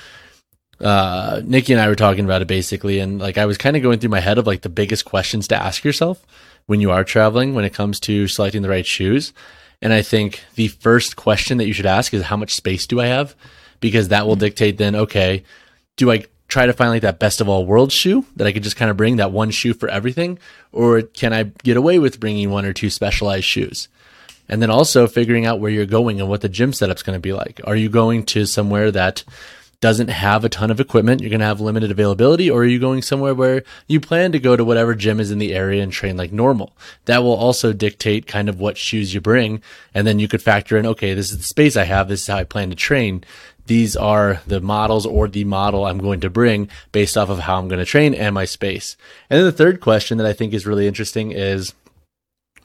[0.80, 3.82] uh, Nikki and I were talking about it basically, and like I was kind of
[3.82, 6.24] going through my head of like the biggest questions to ask yourself
[6.66, 9.32] when you are traveling when it comes to selecting the right shoes.
[9.82, 13.00] And I think the first question that you should ask is how much space do
[13.00, 13.34] I have?
[13.80, 14.40] Because that will mm-hmm.
[14.40, 15.44] dictate then, okay,
[15.96, 18.62] do I try to find like that best of all worlds shoe that I could
[18.62, 20.38] just kind of bring that one shoe for everything?
[20.72, 23.88] Or can I get away with bringing one or two specialized shoes?
[24.48, 27.20] And then also figuring out where you're going and what the gym setup's going to
[27.20, 27.60] be like.
[27.64, 29.24] Are you going to somewhere that
[29.80, 32.78] doesn't have a ton of equipment, you're going to have limited availability, or are you
[32.78, 35.92] going somewhere where you plan to go to whatever gym is in the area and
[35.92, 36.76] train like normal?
[37.04, 39.62] That will also dictate kind of what shoes you bring.
[39.94, 42.08] And then you could factor in, okay, this is the space I have.
[42.08, 43.24] This is how I plan to train.
[43.66, 47.58] These are the models or the model I'm going to bring based off of how
[47.58, 48.96] I'm going to train and my space.
[49.28, 51.74] And then the third question that I think is really interesting is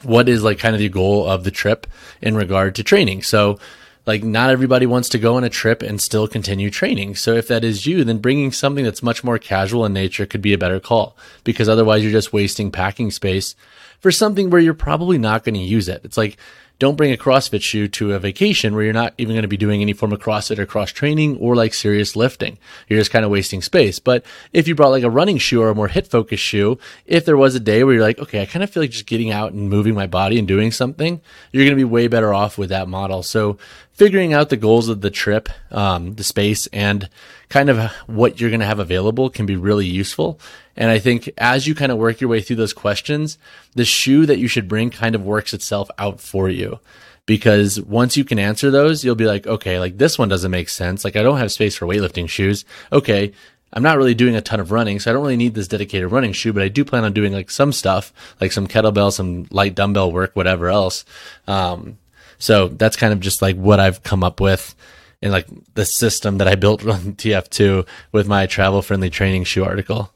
[0.03, 1.87] what is like kind of the goal of the trip
[2.21, 3.23] in regard to training?
[3.23, 3.59] So,
[4.05, 7.15] like not everybody wants to go on a trip and still continue training.
[7.15, 10.41] So if that is you, then bringing something that's much more casual in nature could
[10.41, 13.55] be a better call because otherwise you're just wasting packing space
[13.99, 16.01] for something where you're probably not going to use it.
[16.03, 16.37] It's like
[16.81, 19.55] don't bring a CrossFit shoe to a vacation where you're not even going to be
[19.55, 22.57] doing any form of CrossFit or cross training or like serious lifting.
[22.87, 23.99] You're just kind of wasting space.
[23.99, 27.23] But if you brought like a running shoe or a more HIIT focused shoe, if
[27.23, 29.29] there was a day where you're like, okay, I kind of feel like just getting
[29.29, 32.57] out and moving my body and doing something, you're going to be way better off
[32.57, 33.21] with that model.
[33.21, 33.59] So
[34.01, 37.07] figuring out the goals of the trip, um, the space and
[37.49, 40.39] kind of what you're going to have available can be really useful.
[40.75, 43.37] And I think as you kind of work your way through those questions,
[43.75, 46.79] the shoe that you should bring kind of works itself out for you.
[47.27, 50.69] Because once you can answer those, you'll be like, okay, like this one doesn't make
[50.69, 51.05] sense.
[51.05, 52.65] Like I don't have space for weightlifting shoes.
[52.91, 53.33] Okay.
[53.71, 56.11] I'm not really doing a ton of running, so I don't really need this dedicated
[56.11, 58.11] running shoe, but I do plan on doing like some stuff,
[58.41, 61.05] like some kettlebell, some light dumbbell work, whatever else.
[61.47, 61.97] Um,
[62.41, 64.75] so that's kind of just like what I've come up with
[65.21, 69.63] in like the system that I built on TF2 with my travel friendly training shoe
[69.63, 70.11] article.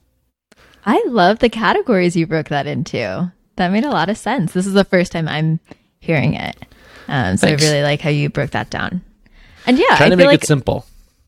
[0.85, 3.31] I love the categories you broke that into.
[3.57, 4.53] That made a lot of sense.
[4.53, 5.59] This is the first time I'm
[5.99, 6.57] hearing it.
[7.07, 7.63] Um, so Thanks.
[7.63, 9.01] I really like how you broke that down.
[9.67, 10.85] And yeah, Trying I to make like it simple.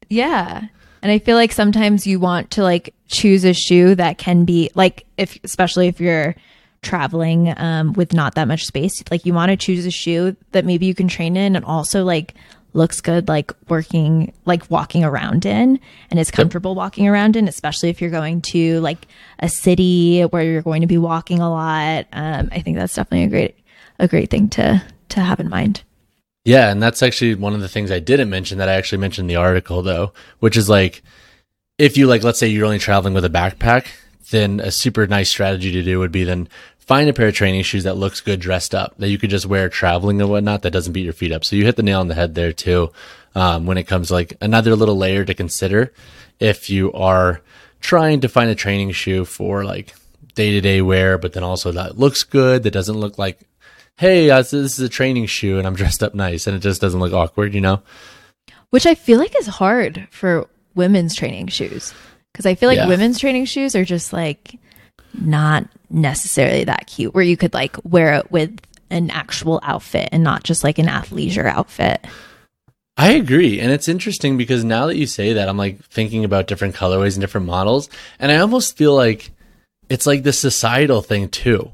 [0.09, 0.67] Yeah.
[1.03, 4.71] And I feel like sometimes you want to like choose a shoe that can be
[4.73, 6.35] like if especially if you're
[6.81, 10.65] traveling um with not that much space, like you want to choose a shoe that
[10.65, 12.33] maybe you can train in and also like
[12.73, 15.79] looks good like working like walking around in
[16.11, 19.07] and is comfortable walking around in especially if you're going to like
[19.39, 22.05] a city where you're going to be walking a lot.
[22.13, 23.55] Um i think that's definitely a great
[23.99, 25.83] a great thing to to have in mind.
[26.45, 29.25] Yeah, and that's actually one of the things I didn't mention that I actually mentioned
[29.25, 31.03] in the article though, which is like
[31.77, 33.87] if you like let's say you're only traveling with a backpack,
[34.31, 36.47] then a super nice strategy to do would be then
[36.79, 39.45] find a pair of training shoes that looks good dressed up that you could just
[39.45, 41.43] wear traveling and whatnot that doesn't beat your feet up.
[41.43, 42.91] So you hit the nail on the head there too.
[43.35, 45.93] Um, when it comes like another little layer to consider
[46.39, 47.41] if you are
[47.81, 49.93] trying to find a training shoe for like
[50.33, 53.41] day to day wear, but then also that looks good, that doesn't look like,
[53.97, 56.81] hey, uh, this is a training shoe and I'm dressed up nice and it just
[56.81, 57.83] doesn't look awkward, you know?
[58.69, 61.93] which I feel like is hard for women's training shoes
[62.33, 62.87] because I feel like Yeah.
[62.87, 64.57] women's training shoes are just like
[65.19, 68.59] not necessarily that cute where you could like wear it with
[68.89, 72.05] an actual outfit and not just like an athleisure outfit.
[72.95, 73.59] I agree.
[73.59, 77.13] And it's interesting because now that you say that, I'm like thinking about different colorways
[77.13, 77.89] and different models.
[78.19, 79.31] And I almost feel like
[79.89, 81.71] it's like the societal thing too,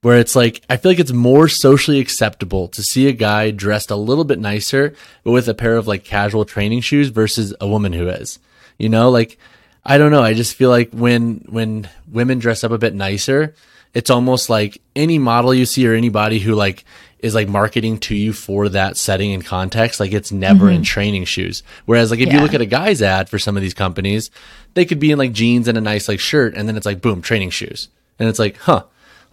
[0.00, 3.90] where it's like, I feel like it's more socially acceptable to see a guy dressed
[3.90, 7.68] a little bit nicer, but with a pair of like casual training shoes versus a
[7.68, 8.38] woman who is,
[8.78, 9.38] you know, like,
[9.84, 10.22] I don't know.
[10.22, 13.54] I just feel like when, when women dress up a bit nicer,
[13.94, 16.84] it's almost like any model you see or anybody who like
[17.18, 20.00] is like marketing to you for that setting and context.
[20.00, 20.82] Like it's never in mm-hmm.
[20.84, 21.62] training shoes.
[21.86, 24.30] Whereas like if you look at a guy's ad for some of these companies,
[24.74, 27.00] they could be in like jeans and a nice like shirt and then it's like
[27.00, 27.88] boom, training shoes.
[28.18, 28.84] And it's like, huh.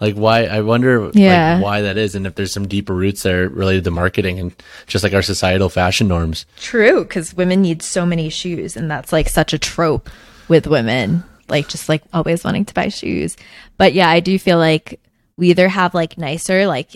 [0.01, 1.55] Like why I wonder Yeah.
[1.55, 4.53] like why that is and if there's some deeper roots there related to marketing and
[4.87, 6.45] just like our societal fashion norms.
[6.57, 10.09] True, because women need so many shoes, and that's like such a trope
[10.49, 13.37] with women, like just like always wanting to buy shoes.
[13.77, 14.99] But yeah, I do feel like
[15.37, 16.95] we either have like nicer, like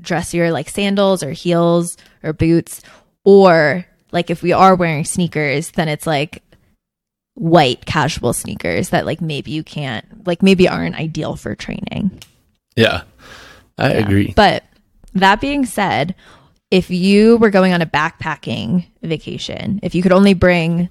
[0.00, 2.82] dressier, like sandals or heels or boots,
[3.24, 6.42] or like if we are wearing sneakers, then it's like
[7.34, 12.20] white casual sneakers that like maybe you can't, like maybe aren't ideal for training.
[12.76, 13.02] Yeah.
[13.78, 14.34] I agree.
[14.36, 14.64] But
[15.14, 16.14] that being said,
[16.70, 20.88] if you were going on a backpacking vacation, if you could only bring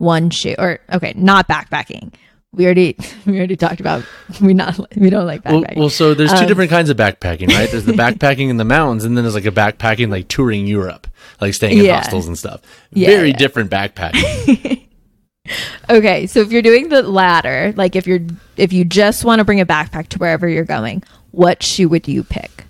[0.00, 2.12] one shoe, or okay, not backpacking.
[2.52, 4.04] We already we already talked about
[4.40, 5.76] we not we don't like Well, backpacking.
[5.76, 7.70] well, so there's two Um, different kinds of backpacking, right?
[7.70, 11.06] There's the backpacking in the mountains, and then there's like a backpacking like touring Europe,
[11.40, 11.96] like staying in Yeah.
[12.02, 12.62] hostels and stuff.
[12.92, 13.36] Yeah, Very yeah.
[13.36, 14.86] different backpacking.
[15.90, 18.20] okay, so if you're doing the latter, like if you're
[18.56, 22.08] if you just want to bring a backpack to wherever you're going, what shoe would
[22.08, 22.64] you pick?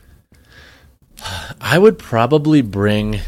[1.60, 3.20] I would probably bring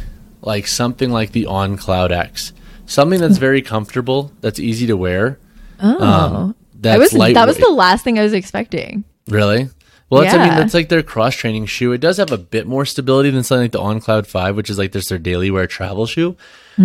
[0.42, 2.52] like something like the On Cloud X,
[2.86, 5.38] something that's very comfortable, that's easy to wear.
[5.80, 9.04] Oh, Um, that that's was that was the last thing I was expecting.
[9.28, 9.68] Really?
[10.10, 11.92] Well, that's, I mean, that's like their cross training shoe.
[11.92, 14.68] It does have a bit more stability than something like the On Cloud 5, which
[14.68, 16.36] is like just their daily wear travel shoe.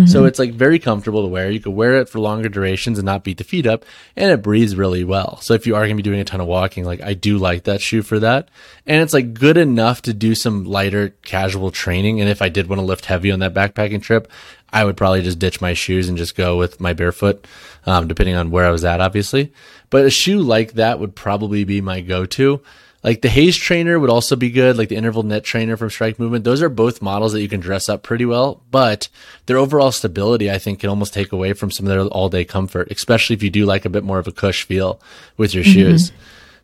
[0.06, 1.50] So it's like very comfortable to wear.
[1.50, 3.84] You could wear it for longer durations and not beat the feet up,
[4.16, 5.38] and it breathes really well.
[5.40, 7.38] So if you are going to be doing a ton of walking, like I do
[7.38, 8.48] like that shoe for that.
[8.86, 12.20] And it's like good enough to do some lighter casual training.
[12.20, 14.30] And if I did want to lift heavy on that backpacking trip,
[14.70, 17.46] I would probably just ditch my shoes and just go with my barefoot,
[17.86, 19.52] um, depending on where I was at, obviously.
[19.90, 22.60] But a shoe like that would probably be my go-to.
[23.04, 26.18] Like the Haze trainer would also be good, like the interval net trainer from Strike
[26.18, 26.44] Movement.
[26.44, 29.08] Those are both models that you can dress up pretty well, but
[29.46, 32.44] their overall stability, I think, can almost take away from some of their all day
[32.44, 35.00] comfort, especially if you do like a bit more of a cush feel
[35.36, 35.72] with your mm-hmm.
[35.72, 36.12] shoes.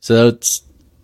[0.01, 0.63] So that's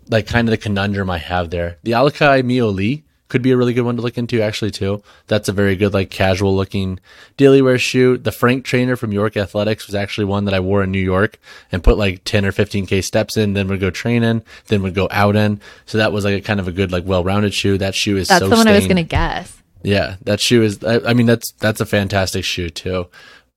[0.09, 1.77] like kind of the conundrum I have there.
[1.83, 5.01] The Alakai Mio Lee could be a really good one to look into actually too.
[5.27, 6.99] That's a very good like casual looking
[7.37, 8.17] daily wear shoe.
[8.17, 11.39] The Frank trainer from York Athletics was actually one that I wore in New York
[11.71, 14.93] and put like 10 or 15k steps in, then would go train in, then would
[14.93, 15.61] go out in.
[15.85, 17.77] So that was like a kind of a good like well-rounded shoe.
[17.77, 19.57] That shoe is That's so the one I was going to guess.
[19.81, 20.83] Yeah, that shoe is.
[20.83, 23.07] I, I mean, that's that's a fantastic shoe too,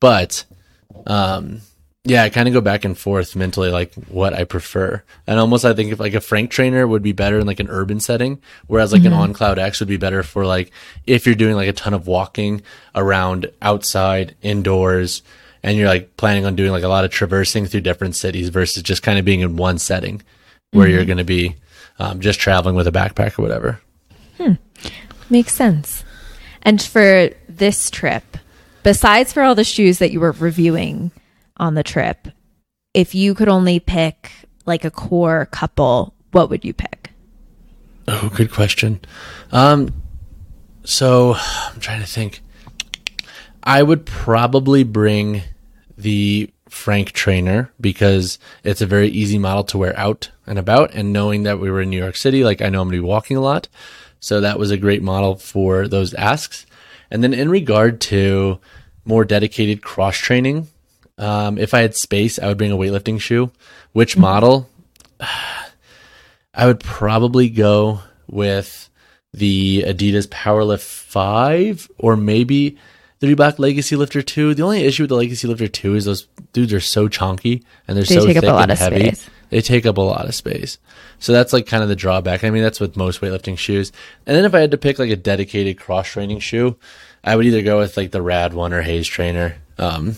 [0.01, 0.45] but
[1.07, 1.61] um,
[2.07, 5.65] yeah, I kind of go back and forth mentally, like what I prefer, and almost
[5.65, 8.43] I think if like a Frank trainer would be better in like an urban setting,
[8.67, 10.71] whereas like an On Cloud X would be better for like
[11.07, 12.61] if you're doing like a ton of walking
[12.95, 15.23] around outside, indoors,
[15.63, 18.83] and you're like planning on doing like a lot of traversing through different cities versus
[18.83, 20.23] just kind of being in one setting
[20.73, 21.57] where you're going to be
[21.99, 23.81] um, just traveling with a backpack or whatever.
[24.37, 24.55] Hmm.
[25.31, 26.05] Makes sense.
[26.63, 28.25] And for this trip,
[28.83, 31.11] besides for all the shoes that you were reviewing
[31.57, 32.29] on the trip,
[32.93, 34.31] if you could only pick
[34.67, 37.11] like a core couple, what would you pick?
[38.07, 39.01] Oh, good question.
[39.53, 40.03] Um,
[40.85, 42.41] so I'm trying to think.
[43.63, 45.43] I would probably bring
[45.97, 50.93] the Frank trainer because it's a very easy model to wear out and about.
[50.93, 53.03] And knowing that we were in New York City, like I know I'm going to
[53.03, 53.69] be walking a lot.
[54.21, 56.67] So that was a great model for those asks.
[57.11, 58.59] And then in regard to
[59.05, 60.69] more dedicated cross training,
[61.19, 63.51] um, if I had space, I would bring a weightlifting shoe.
[63.93, 64.69] Which model?
[66.57, 68.89] I would probably go with
[69.33, 72.77] the Adidas Powerlift 5 or maybe
[73.19, 74.55] the Reebok Legacy Lifter 2.
[74.55, 77.97] The only issue with the Legacy Lifter 2 is those dudes are so chunky and
[77.97, 79.07] they're They so take up thick a lot and of heavy.
[79.07, 79.31] space.
[79.51, 80.79] They take up a lot of space.
[81.19, 82.45] So that's like kind of the drawback.
[82.45, 83.91] I mean, that's with most weightlifting shoes.
[84.27, 86.77] And then if I had to pick like a dedicated cross training shoe,
[87.23, 89.57] I would either go with like the Rad one or Haze Trainer.
[89.79, 90.17] Um,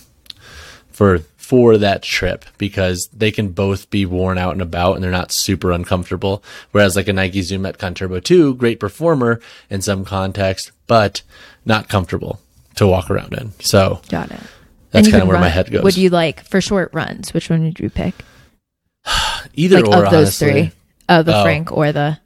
[0.97, 5.11] for for that trip because they can both be worn out and about and they're
[5.13, 6.43] not super uncomfortable.
[6.73, 9.41] Whereas like a Nike Zoom Metcon Turbo 2, great performer
[9.71, 11.21] in some context, but
[11.67, 12.41] not comfortable
[12.77, 13.53] to walk around in.
[13.61, 14.41] So Got it.
[14.91, 15.85] that's kind of where my head goes.
[15.85, 17.33] Would you like for short runs?
[17.35, 18.15] Which one would you pick?
[19.55, 20.51] Either like or, of those honestly.
[20.51, 20.73] three,
[21.09, 21.43] of the Oh.
[21.43, 22.19] Frank or the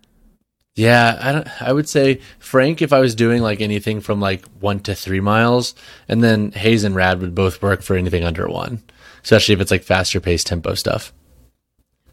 [0.80, 1.62] Yeah, I don't.
[1.62, 5.20] I would say Frank if I was doing like anything from like one to three
[5.20, 5.74] miles,
[6.08, 8.82] and then Hayes and Rad would both work for anything under one,
[9.22, 11.12] especially if it's like faster paced tempo stuff.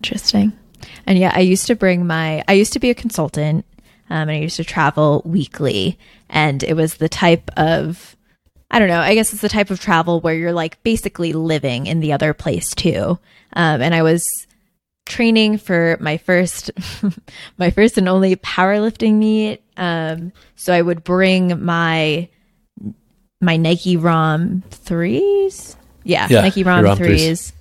[0.01, 0.51] Interesting.
[1.05, 3.65] And yeah, I used to bring my, I used to be a consultant
[4.09, 5.97] um, and I used to travel weekly.
[6.30, 8.18] And it was the type of,
[8.70, 11.88] I don't know, I guess it's the type of travel where you're like basically living
[11.88, 13.18] in the other place too.
[13.53, 14.26] Um, and I was
[15.08, 16.72] training for my first,
[17.58, 19.62] my first and only powerlifting meet.
[19.78, 22.28] Um, so I would bring my,
[23.41, 25.76] my Nike ROM threes.
[26.03, 27.22] Yeah, Yeah, Nike ROM, ROM threes.
[27.51, 27.53] threes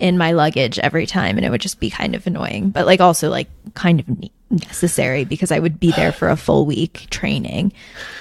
[0.00, 3.00] in my luggage every time and it would just be kind of annoying but like
[3.00, 7.08] also like kind of ne- necessary because i would be there for a full week
[7.10, 7.72] training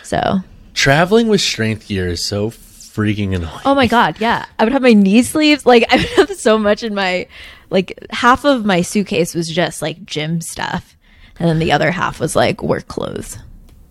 [0.01, 0.39] so
[0.73, 2.49] Traveling with strength gear is so
[2.97, 3.61] freaking annoying.
[3.65, 6.57] oh my god yeah i would have my knee sleeves like i would have so
[6.57, 7.27] much in my
[7.69, 10.95] like half of my suitcase was just like gym stuff
[11.39, 13.37] and then the other half was like work clothes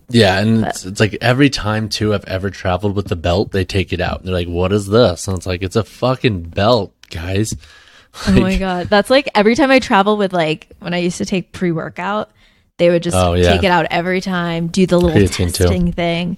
[0.09, 3.65] Yeah, and it's, it's like every time too I've ever traveled with the belt, they
[3.65, 4.19] take it out.
[4.19, 7.53] And they're like, "What is this?" And it's like, "It's a fucking belt, guys."
[8.27, 11.25] oh my god that's like every time i travel with like when i used to
[11.25, 12.31] take pre-workout
[12.77, 13.51] they would just Oh, yeah.
[13.51, 15.91] take it out every time do the little Creatine, too.
[15.91, 16.37] thing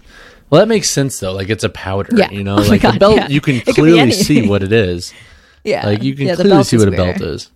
[0.49, 1.33] Well, that makes sense though.
[1.33, 2.31] Like it's a powder, Yeah.
[2.31, 2.55] you know.
[2.59, 3.27] Oh like the belt, yeah.
[3.27, 5.13] you can clearly see what it is.
[5.63, 7.51] yeah Like you can Yeah, clearly see what a belt is.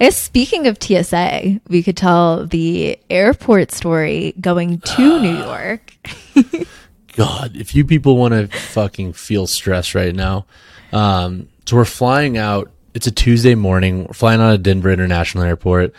[0.00, 5.94] I guess speaking of TSA, we could tell the airport story going to New York.
[7.16, 10.46] God, if you people want to fucking feel stress right now,
[10.92, 12.70] um, so we're flying out.
[12.94, 14.06] It's a Tuesday morning.
[14.06, 15.94] We're flying out of Denver International Airport,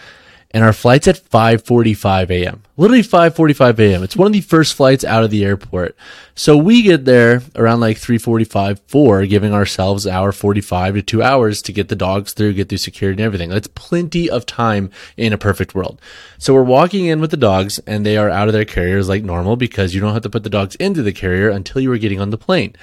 [0.54, 2.62] and our flight's at 5:45 a.m.
[2.78, 4.04] Literally 5:45 a.m.
[4.04, 5.96] It's one of the first flights out of the airport.
[6.36, 11.62] So we get there around like 3:45, 4, giving ourselves hour 45 to two hours
[11.64, 13.50] to get the dogs through, get through security and everything.
[13.50, 16.00] That's plenty of time in a perfect world.
[16.38, 19.24] So we're walking in with the dogs, and they are out of their carriers like
[19.24, 21.98] normal because you don't have to put the dogs into the carrier until you are
[21.98, 22.76] getting on the plane.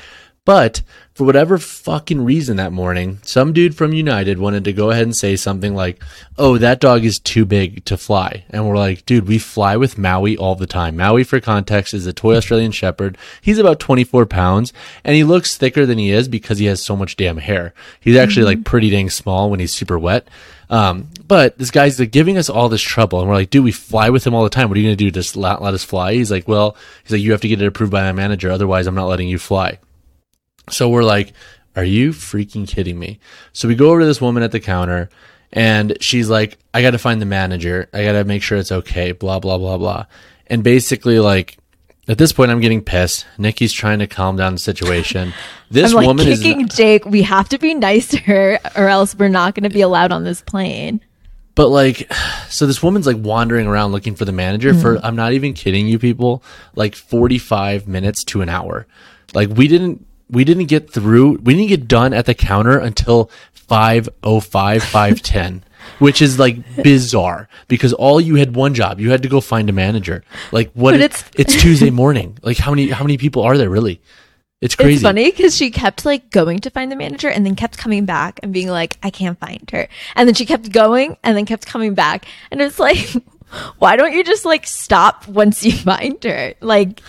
[0.46, 0.82] But
[1.12, 5.14] for whatever fucking reason that morning, some dude from United wanted to go ahead and
[5.14, 6.02] say something like,
[6.38, 8.44] Oh, that dog is too big to fly.
[8.48, 10.96] And we're like, dude, we fly with Maui all the time.
[10.96, 13.18] Maui, for context, is a toy Australian Shepherd.
[13.42, 14.72] He's about 24 pounds
[15.04, 17.74] and he looks thicker than he is because he has so much damn hair.
[18.00, 20.26] He's actually like pretty dang small when he's super wet.
[20.70, 23.72] Um, but this guy's like giving us all this trouble, and we're like, dude, we
[23.72, 24.68] fly with him all the time.
[24.68, 25.10] What are you gonna do?
[25.10, 26.14] Just let, let us fly?
[26.14, 28.86] He's like, well, he's like, you have to get it approved by my manager, otherwise,
[28.86, 29.80] I'm not letting you fly.
[30.72, 31.32] So we're like,
[31.76, 33.20] are you freaking kidding me?
[33.52, 35.08] So we go over to this woman at the counter
[35.52, 37.88] and she's like, I got to find the manager.
[37.92, 40.06] I got to make sure it's okay, blah, blah, blah, blah.
[40.46, 41.58] And basically, like,
[42.08, 43.26] at this point, I'm getting pissed.
[43.38, 45.32] Nikki's trying to calm down the situation.
[45.72, 46.42] This like woman is.
[46.42, 47.04] kicking Jake.
[47.04, 50.10] We have to be nice to her, or else we're not going to be allowed
[50.10, 51.00] on this plane.
[51.54, 52.12] But like,
[52.48, 55.06] so this woman's like wandering around looking for the manager for, mm-hmm.
[55.06, 56.42] I'm not even kidding you people,
[56.74, 58.88] like 45 minutes to an hour.
[59.32, 63.30] Like we didn't, we didn't get through, we didn't get done at the counter until
[63.52, 65.64] 505, 510.
[65.98, 69.00] Which is like bizarre because all you had one job.
[69.00, 70.22] You had to go find a manager.
[70.52, 70.92] Like what?
[70.92, 72.38] But it's, it's- it's Tuesday morning.
[72.42, 74.00] Like how many, how many people are there really?
[74.60, 74.92] It's crazy.
[74.94, 78.04] It's funny because she kept like going to find the manager and then kept coming
[78.04, 79.88] back and being like, I can't find her.
[80.14, 82.26] And then she kept going and then kept coming back.
[82.50, 82.98] And it's like,
[83.78, 86.52] why don't you just like stop once you find her?
[86.60, 87.00] Like,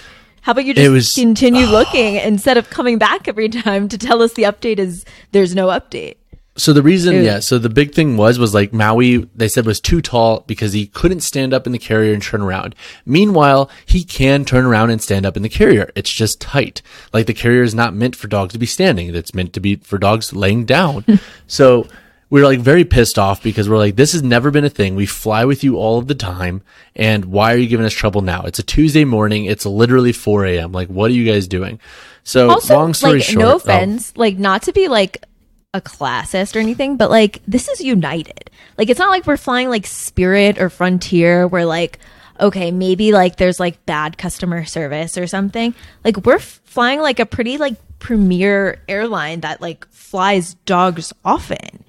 [0.41, 4.21] how about you just was- continue looking instead of coming back every time to tell
[4.21, 6.15] us the update is there's no update?
[6.57, 9.79] So the reason, yeah, so the big thing was, was like Maui, they said was
[9.79, 12.75] too tall because he couldn't stand up in the carrier and turn around.
[13.05, 15.89] Meanwhile, he can turn around and stand up in the carrier.
[15.95, 16.81] It's just tight.
[17.13, 19.15] Like the carrier is not meant for dogs to be standing.
[19.15, 21.05] It's meant to be for dogs laying down.
[21.47, 21.87] so
[22.31, 24.95] we were like very pissed off because we're like, this has never been a thing.
[24.95, 26.61] We fly with you all of the time.
[26.95, 28.43] And why are you giving us trouble now?
[28.43, 29.45] It's a Tuesday morning.
[29.45, 30.71] It's literally 4 a.m.
[30.71, 31.81] Like, what are you guys doing?
[32.23, 33.39] So Also, long story like, short.
[33.39, 35.25] no oh, offense, like, not to be like
[35.73, 38.49] a classist or anything, but like, this is United.
[38.77, 41.99] Like, it's not like we're flying like Spirit or Frontier where like,
[42.39, 45.75] okay, maybe like there's like bad customer service or something.
[46.05, 51.83] Like, we're f- flying like a pretty like premier airline that like flies dogs often.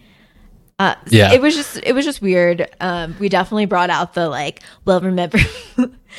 [0.82, 1.32] Uh, Yeah.
[1.32, 2.68] it was just it was just weird.
[2.80, 5.38] Um, we definitely brought out the like, well, remember,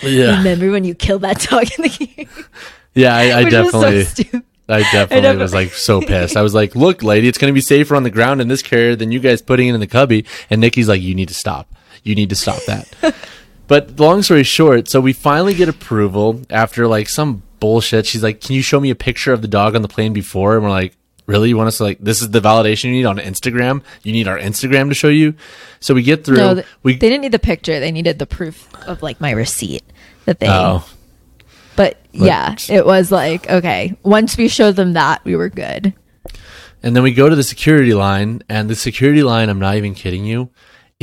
[0.02, 0.38] Yeah.
[0.38, 2.30] remember when you killed that dog in the game?
[2.94, 4.04] yeah, I, I definitely.
[4.06, 4.24] so.
[4.70, 6.38] I definitely definitely- was like so pissed.
[6.38, 8.62] I was like, "Look, lady, it's going to be safer on the ground in this
[8.62, 11.34] carrier than you guys putting it in the cubby." And Nikki's like, "You need to
[11.34, 11.68] stop.
[12.04, 12.88] You need to stop that."
[13.68, 18.06] but long story short, so we finally get approval after like some bullshit.
[18.06, 20.56] She's like, "Can you show me a picture of the dog on the plane before?"
[20.56, 20.96] And we're like,
[21.26, 21.50] really?
[21.50, 23.84] You want us to like, this is the validation you need on Instagram?
[24.04, 25.36] You need our Instagram to show you?
[25.80, 26.38] So we get through.
[26.38, 27.80] No, th- we, they didn't need the picture.
[27.80, 29.84] They needed the proof of like my receipt
[30.26, 30.48] that they.
[30.50, 30.86] oh,
[31.76, 33.96] But yeah, it was like okay.
[34.04, 35.94] Once we showed them that, we were good.
[36.82, 39.94] And then we go to the security line, and the security line, I'm not even
[39.94, 40.50] kidding you,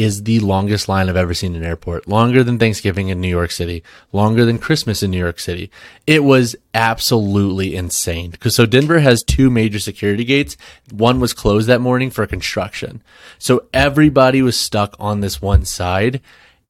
[0.03, 2.09] is the longest line I've ever seen in an airport.
[2.09, 3.83] Longer than Thanksgiving in New York City,
[4.13, 5.71] longer than Christmas in New York City.
[6.07, 8.33] It was absolutely insane.
[8.33, 10.57] Cause so Denver has two major security gates.
[10.91, 13.03] One was closed that morning for construction.
[13.39, 16.21] So everybody was stuck on this one side.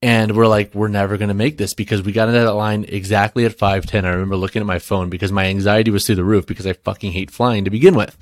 [0.02, 2.86] And we're like, we're never going to make this because we got into that line
[2.88, 4.06] exactly at 510.
[4.06, 6.72] I remember looking at my phone because my anxiety was through the roof because I
[6.72, 8.16] fucking hate flying to begin with.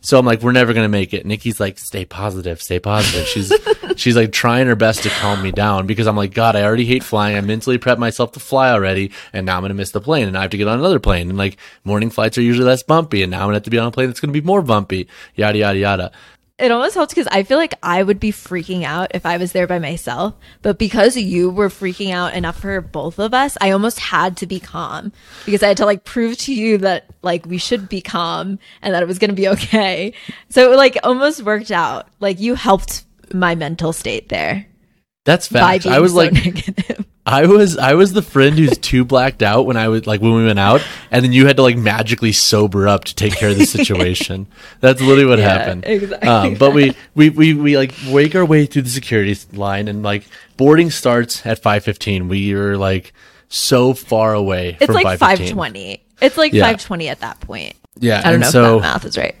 [0.00, 1.26] So I'm like, we're never going to make it.
[1.26, 3.26] Nikki's like, stay positive, stay positive.
[3.26, 3.52] She's,
[3.96, 6.84] she's like trying her best to calm me down because I'm like, God, I already
[6.84, 7.36] hate flying.
[7.36, 9.10] I mentally prepped myself to fly already.
[9.32, 11.00] And now I'm going to miss the plane and I have to get on another
[11.00, 11.30] plane.
[11.30, 13.22] And like morning flights are usually less bumpy.
[13.22, 14.46] And now I'm going to have to be on a plane that's going to be
[14.46, 15.08] more bumpy.
[15.34, 16.12] Yada, yada, yada.
[16.56, 19.50] It almost helped because I feel like I would be freaking out if I was
[19.50, 20.34] there by myself.
[20.62, 24.46] But because you were freaking out enough for both of us, I almost had to
[24.46, 25.12] be calm
[25.46, 28.94] because I had to like prove to you that like we should be calm and
[28.94, 30.12] that it was going to be okay.
[30.48, 32.06] So it like almost worked out.
[32.20, 34.64] Like you helped my mental state there
[35.24, 35.86] That's by facts.
[35.86, 37.04] I was so like, negative.
[37.26, 40.34] I was I was the friend who's too blacked out when I was like when
[40.34, 43.48] we went out, and then you had to like magically sober up to take care
[43.48, 44.46] of the situation.
[44.80, 45.84] That's literally what Yeah, happened.
[45.86, 46.28] exactly.
[46.28, 50.02] Um, but we, we we we like wake our way through the security line, and
[50.02, 50.26] like
[50.58, 52.28] boarding starts at five fifteen.
[52.28, 53.14] We are like
[53.48, 54.76] so far away.
[54.80, 56.02] It's from like 520.
[56.20, 56.62] It's like Yeah.
[56.64, 57.74] 520 at that point.
[58.00, 59.34] Yeah, I don't and know so if that math is right.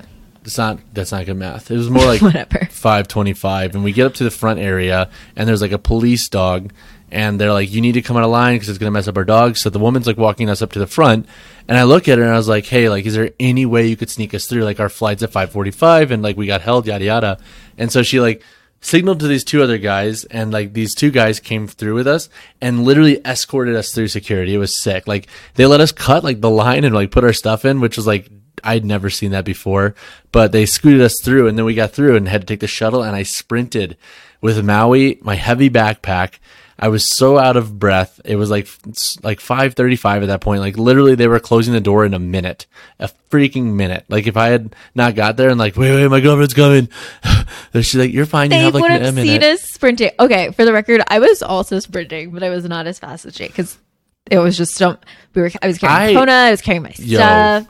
[0.44, 1.70] it's not that's not good math.
[1.70, 2.66] It was more like Whatever.
[2.70, 5.78] five twenty five, and we get up to the front area, and there's like a
[5.78, 6.72] police dog,
[7.14, 9.16] and they're like, "You need to come out of line because it's gonna mess up
[9.16, 11.26] our dogs." So the woman's like walking us up to the front,
[11.68, 13.86] and I look at her and I was like, "Hey, like, is there any way
[13.86, 14.64] you could sneak us through?
[14.64, 17.38] Like, our flight's at five forty five, and like we got held, yada yada."
[17.78, 18.42] And so she like
[18.80, 22.28] signaled to these two other guys, and like these two guys came through with us
[22.60, 24.54] and literally escorted us through security.
[24.54, 25.06] It was sick.
[25.06, 27.96] Like they let us cut like the line and like put our stuff in, which
[27.96, 28.28] was like
[28.64, 29.94] I'd never seen that before,
[30.32, 32.66] but they scooted us through and then we got through and had to take the
[32.66, 33.96] shuttle and I sprinted
[34.40, 36.38] with Maui, my heavy backpack.
[36.78, 38.20] I was so out of breath.
[38.24, 38.68] It was like
[39.22, 40.60] like 5:35 at that point.
[40.60, 42.66] Like literally they were closing the door in a minute.
[42.98, 44.04] A freaking minute.
[44.08, 46.88] Like if I had not got there and like, "Wait, wait, my girlfriend's coming."
[47.74, 48.50] She's like, "You're fine.
[48.50, 50.10] You have like a minute." seen us sprinting.
[50.18, 53.34] Okay, for the record, I was also sprinting, but I was not as fast as
[53.34, 53.78] Jake because
[54.30, 54.96] it was just so
[55.34, 55.50] we were.
[55.62, 56.32] I was carrying I- Kona.
[56.32, 57.18] I was carrying my Yo.
[57.18, 57.66] stuff.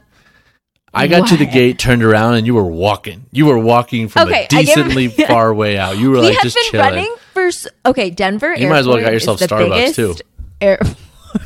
[0.94, 3.26] I got to the gate, turned around, and you were walking.
[3.32, 5.98] You were walking from Okay, a give him- decently far way out.
[5.98, 6.86] You were we like just been chilling.
[6.86, 7.50] running for
[7.86, 8.10] okay.
[8.10, 8.54] Denver.
[8.54, 10.14] You might as well got yourself Starbucks, too.
[10.60, 10.96] Airport.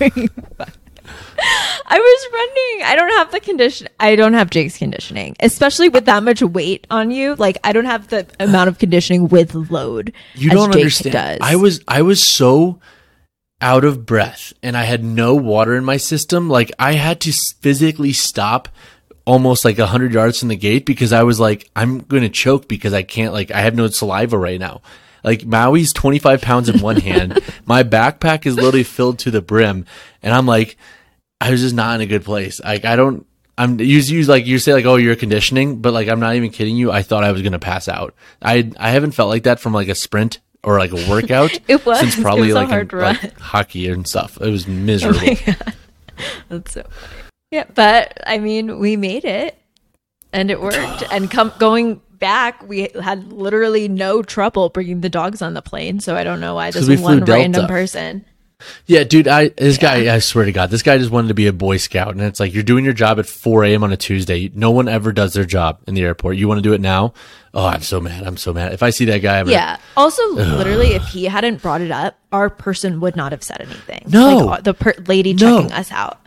[1.90, 2.86] I was running.
[2.86, 3.88] I don't have the condition.
[3.98, 7.34] I don't have Jake's conditioning, especially with that much weight on you.
[7.36, 10.12] Like I don't have the amount of conditioning with load.
[10.34, 11.12] You don't Jake understand.
[11.12, 11.38] Does.
[11.40, 12.80] I was I was so
[13.60, 16.48] out of breath and I had no water in my system.
[16.50, 18.68] Like I had to physically stop
[19.28, 22.66] almost like 100 yards from the gate because I was like I'm going to choke
[22.66, 24.80] because I can't like I have no saliva right now.
[25.22, 27.38] Like Maui's 25 pounds in one hand.
[27.66, 29.84] My backpack is literally filled to the brim
[30.22, 30.78] and I'm like
[31.42, 32.58] I was just not in a good place.
[32.58, 33.26] Like I don't
[33.58, 36.48] I'm you use like you say like oh you're conditioning, but like I'm not even
[36.48, 36.90] kidding you.
[36.90, 38.14] I thought I was gonna pass out.
[38.40, 41.84] I I haven't felt like that from like a sprint or like a workout It
[41.84, 42.00] was.
[42.00, 42.94] since probably was like, in.
[42.94, 44.40] Oh like hockey and stuff.
[44.40, 45.36] It was oh miserable.
[46.48, 47.27] That's so funny.
[47.50, 49.56] Yeah, but I mean, we made it,
[50.32, 51.04] and it worked.
[51.10, 56.00] and come going back, we had literally no trouble bringing the dogs on the plane.
[56.00, 58.24] So I don't know why this one random person.
[58.86, 59.28] yeah, dude.
[59.28, 60.12] I this guy.
[60.14, 62.40] I swear to God, this guy just wanted to be a boy scout, and it's
[62.40, 63.84] like you're doing your job at 4 a.m.
[63.84, 64.50] on a Tuesday.
[64.54, 66.36] No one ever does their job in the airport.
[66.36, 67.14] You want to do it now?
[67.54, 68.24] Oh, I'm so mad.
[68.24, 68.72] I'm so mad.
[68.74, 69.78] If I see that guy, I'm like, Yeah.
[69.96, 74.02] Also, literally, if he hadn't brought it up, our person would not have said anything.
[74.08, 74.38] No.
[74.38, 75.56] like, uh, the per- lady No.
[75.62, 76.18] checking us out.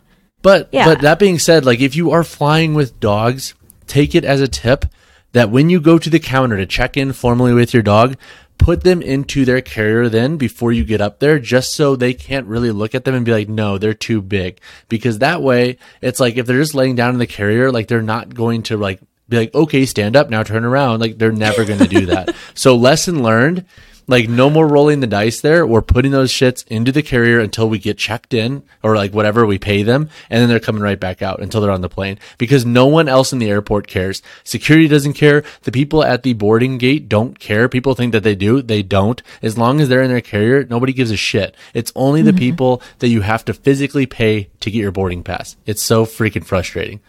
[0.41, 0.85] But Yeah.
[0.85, 3.53] but that being said, like if you are flying with dogs,
[3.87, 4.85] take it as a tip
[5.33, 8.15] that when you go to the counter to check in formally with your dog,
[8.57, 12.45] put them into their carrier then before you get up there just so they can't
[12.47, 16.19] really look at them and be like, "No, they're too big." Because that way, it's
[16.19, 18.99] like if they're just laying down in the carrier, like they're not going to like
[19.29, 22.35] be like, "Okay, stand up, now turn around." Like they're never going to do that.
[22.53, 23.65] so lesson learned,
[24.11, 25.65] Like no more rolling the dice there.
[25.65, 29.45] We're putting those shits into the carrier until we get checked in or like whatever
[29.45, 30.09] we pay them.
[30.29, 33.07] And then they're coming right back out until they're on the plane because no one
[33.07, 34.21] else in the airport cares.
[34.43, 35.45] Security doesn't care.
[35.61, 37.69] The people at the boarding gate don't care.
[37.69, 38.61] People think that they do.
[38.61, 39.21] They don't.
[39.41, 41.55] As long as they're in their carrier, nobody gives a shit.
[41.73, 42.37] It's only the mm-hmm.
[42.39, 45.55] people that you have to physically pay to get your boarding pass.
[45.65, 46.99] It's so freaking frustrating.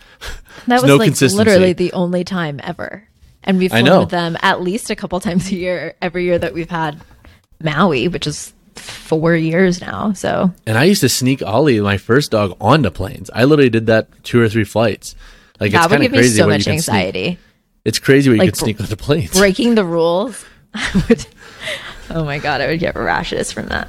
[0.68, 3.08] That was no like literally the only time ever.
[3.44, 6.54] And we've flown with them at least a couple times a year every year that
[6.54, 7.00] we've had
[7.60, 10.12] Maui, which is four years now.
[10.12, 13.30] So And I used to sneak Ollie, my first dog, onto planes.
[13.34, 15.14] I literally did that two or three flights.
[15.60, 16.94] Like that it's would give me so much can sneak.
[16.94, 17.38] anxiety.
[17.84, 19.32] It's crazy what you could sneak onto planes.
[19.32, 20.44] Breaking the rules.
[21.08, 21.26] Would,
[22.08, 23.88] oh my god, I would get rashes from that.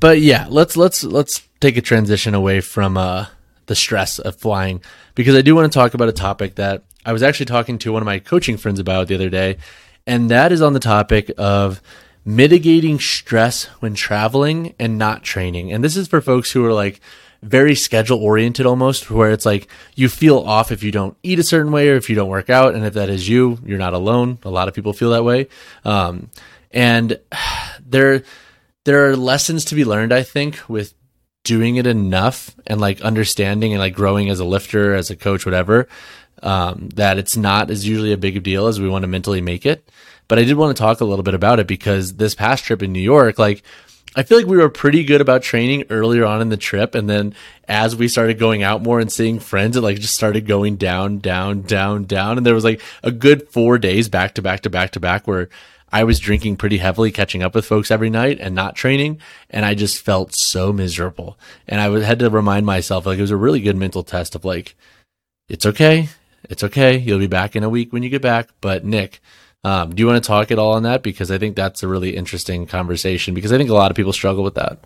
[0.00, 3.26] But yeah, let's let's let's take a transition away from uh,
[3.66, 4.80] the stress of flying
[5.14, 7.92] because I do want to talk about a topic that I was actually talking to
[7.92, 9.58] one of my coaching friends about the other day,
[10.06, 11.80] and that is on the topic of
[12.24, 15.72] mitigating stress when traveling and not training.
[15.72, 17.00] And this is for folks who are like
[17.42, 21.44] very schedule oriented almost, where it's like you feel off if you don't eat a
[21.44, 22.74] certain way or if you don't work out.
[22.74, 24.38] And if that is you, you're not alone.
[24.44, 25.48] A lot of people feel that way.
[25.84, 26.30] Um,
[26.70, 27.18] and
[27.84, 28.22] there,
[28.84, 30.94] there are lessons to be learned, I think, with
[31.44, 35.44] doing it enough and like understanding and like growing as a lifter, as a coach,
[35.44, 35.88] whatever,
[36.42, 39.64] um, that it's not as usually a big deal as we want to mentally make
[39.64, 39.88] it.
[40.28, 42.82] But I did want to talk a little bit about it because this past trip
[42.82, 43.62] in New York, like,
[44.14, 46.94] I feel like we were pretty good about training earlier on in the trip.
[46.94, 47.34] And then
[47.66, 51.18] as we started going out more and seeing friends, it like just started going down,
[51.18, 52.36] down, down, down.
[52.36, 55.26] And there was like a good four days back to back to back to back
[55.26, 55.48] where
[55.90, 59.18] I was drinking pretty heavily, catching up with folks every night and not training.
[59.48, 61.38] And I just felt so miserable.
[61.66, 64.44] And I had to remind myself, like, it was a really good mental test of
[64.44, 64.74] like,
[65.48, 66.08] it's okay.
[66.50, 66.96] It's okay.
[66.98, 68.50] You'll be back in a week when you get back.
[68.60, 69.20] But Nick,
[69.64, 71.02] um, do you want to talk at all on that?
[71.02, 74.12] Because I think that's a really interesting conversation because I think a lot of people
[74.12, 74.78] struggle with that.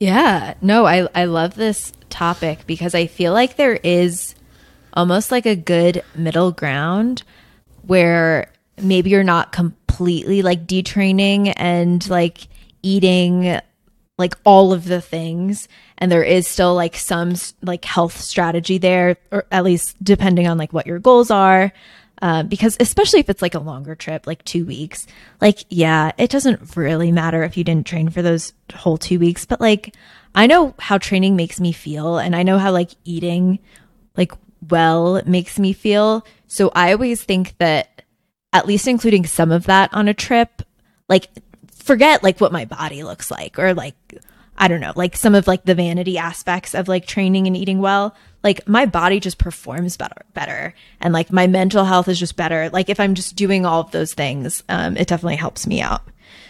[0.00, 4.34] Yeah, no, I I love this topic because I feel like there is
[4.92, 7.22] almost like a good middle ground
[7.82, 8.50] where
[8.80, 12.48] maybe you're not completely like detraining and like
[12.82, 13.60] eating
[14.18, 19.16] like all of the things and there is still like some like health strategy there
[19.30, 21.72] or at least depending on like what your goals are.
[22.20, 25.06] Uh, because especially if it's like a longer trip like two weeks
[25.40, 29.44] like yeah it doesn't really matter if you didn't train for those whole two weeks.
[29.44, 29.94] But like
[30.34, 33.60] i know how training makes me feel and i know how like eating
[34.16, 34.32] like
[34.68, 36.26] well makes me feel.
[36.48, 38.02] So i always think that
[38.52, 40.62] at least including some of that on a trip
[41.08, 41.28] like
[41.72, 43.94] forget like what my body looks like or like
[44.58, 47.78] I don't know, like some of like the vanity aspects of like training and eating
[47.78, 48.14] well.
[48.42, 52.68] Like my body just performs better better and like my mental health is just better.
[52.70, 56.02] Like if I'm just doing all of those things, um it definitely helps me out.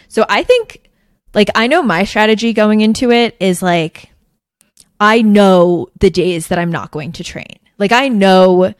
[0.07, 0.89] So I think
[1.33, 4.11] like I know my strategy going into it is like
[4.99, 7.59] I know the days that I'm not going to train.
[7.77, 8.73] Like I know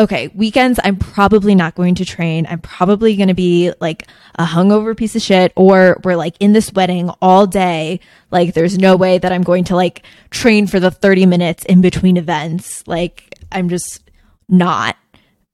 [0.00, 2.46] okay, weekends, I'm probably not going to train.
[2.48, 6.54] I'm probably going to be like a hungover piece of shit, or we're like in
[6.54, 8.00] this wedding all day.
[8.30, 11.82] Like, there's no way that I'm going to like train for the 30 minutes in
[11.82, 12.82] between events.
[12.86, 14.10] Like, I'm just
[14.48, 14.96] not.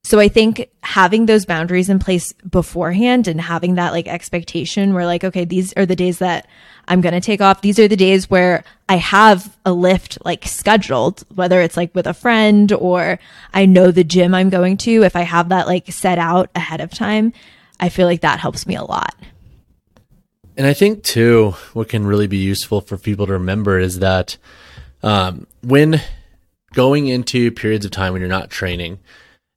[0.07, 5.05] So I think having those boundaries in place beforehand and having that like expectation where
[5.05, 6.47] like, okay, these are the days that
[6.87, 7.61] I'm going to take off.
[7.61, 12.07] These are the days where I have a lift like scheduled, whether it's like with
[12.07, 13.19] a friend or
[13.53, 15.03] I know the gym I'm going to.
[15.03, 17.33] If I have that like set out ahead of time,
[17.81, 19.17] I feel like that helps me a lot.
[20.57, 24.37] And I think too, what can really be useful for people to remember is that
[25.03, 26.01] um, when
[26.75, 29.01] going into periods of time when you're not training,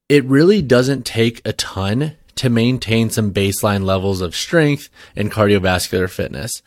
[0.10, 6.10] it really doesn't take a ton to maintain some baseline levels of strength and cardiovascular
[6.10, 6.62] fitness.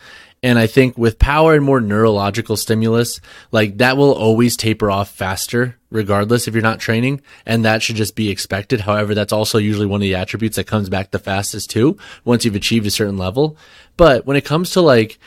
[0.44, 3.20] And I think with power and more neurological stimulus,
[3.52, 7.22] like that will always taper off faster, regardless if you're not training.
[7.46, 8.80] And that should just be expected.
[8.80, 12.44] However, that's also usually one of the attributes that comes back the fastest too, once
[12.44, 13.56] you've achieved a certain level.
[13.96, 15.18] But when it comes to like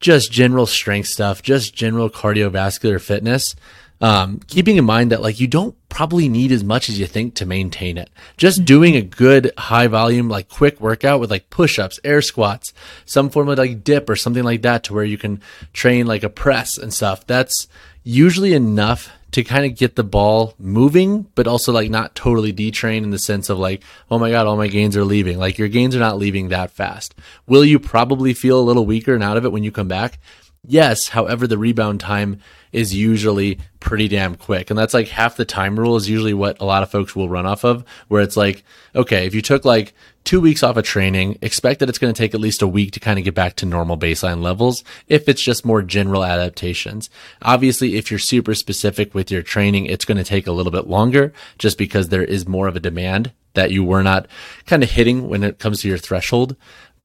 [0.00, 3.54] just general strength stuff, just general cardiovascular fitness,
[4.00, 7.34] um, keeping in mind that like you don't probably need as much as you think
[7.34, 8.08] to maintain it.
[8.36, 12.72] Just doing a good high volume, like quick workout with like push ups, air squats,
[13.04, 15.42] some form of like dip or something like that to where you can
[15.72, 17.26] train like a press and stuff.
[17.26, 17.68] That's
[18.02, 23.04] usually enough to kind of get the ball moving, but also like not totally detrain
[23.04, 25.38] in the sense of like, oh my God, all my gains are leaving.
[25.38, 27.14] Like your gains are not leaving that fast.
[27.46, 30.18] Will you probably feel a little weaker and out of it when you come back?
[30.66, 32.40] Yes, however, the rebound time
[32.70, 34.70] is usually pretty damn quick.
[34.70, 37.30] And that's like half the time rule is usually what a lot of folks will
[37.30, 38.62] run off of, where it's like,
[38.94, 42.18] okay, if you took like two weeks off of training, expect that it's going to
[42.18, 45.28] take at least a week to kind of get back to normal baseline levels if
[45.28, 47.08] it's just more general adaptations.
[47.40, 50.86] Obviously, if you're super specific with your training, it's going to take a little bit
[50.86, 54.26] longer just because there is more of a demand that you were not
[54.66, 56.54] kind of hitting when it comes to your threshold.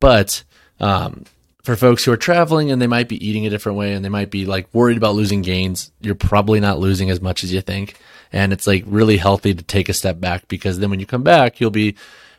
[0.01, 0.43] But,
[0.82, 1.24] um,
[1.66, 4.09] for folks who are traveling and they might be eating a different way and they
[4.09, 7.59] might be like worried about losing gains, you're probably not losing as much as you
[7.59, 7.95] think.
[8.32, 11.24] And it's like really healthy to take a step back because then when you come
[11.24, 11.95] back, you'll be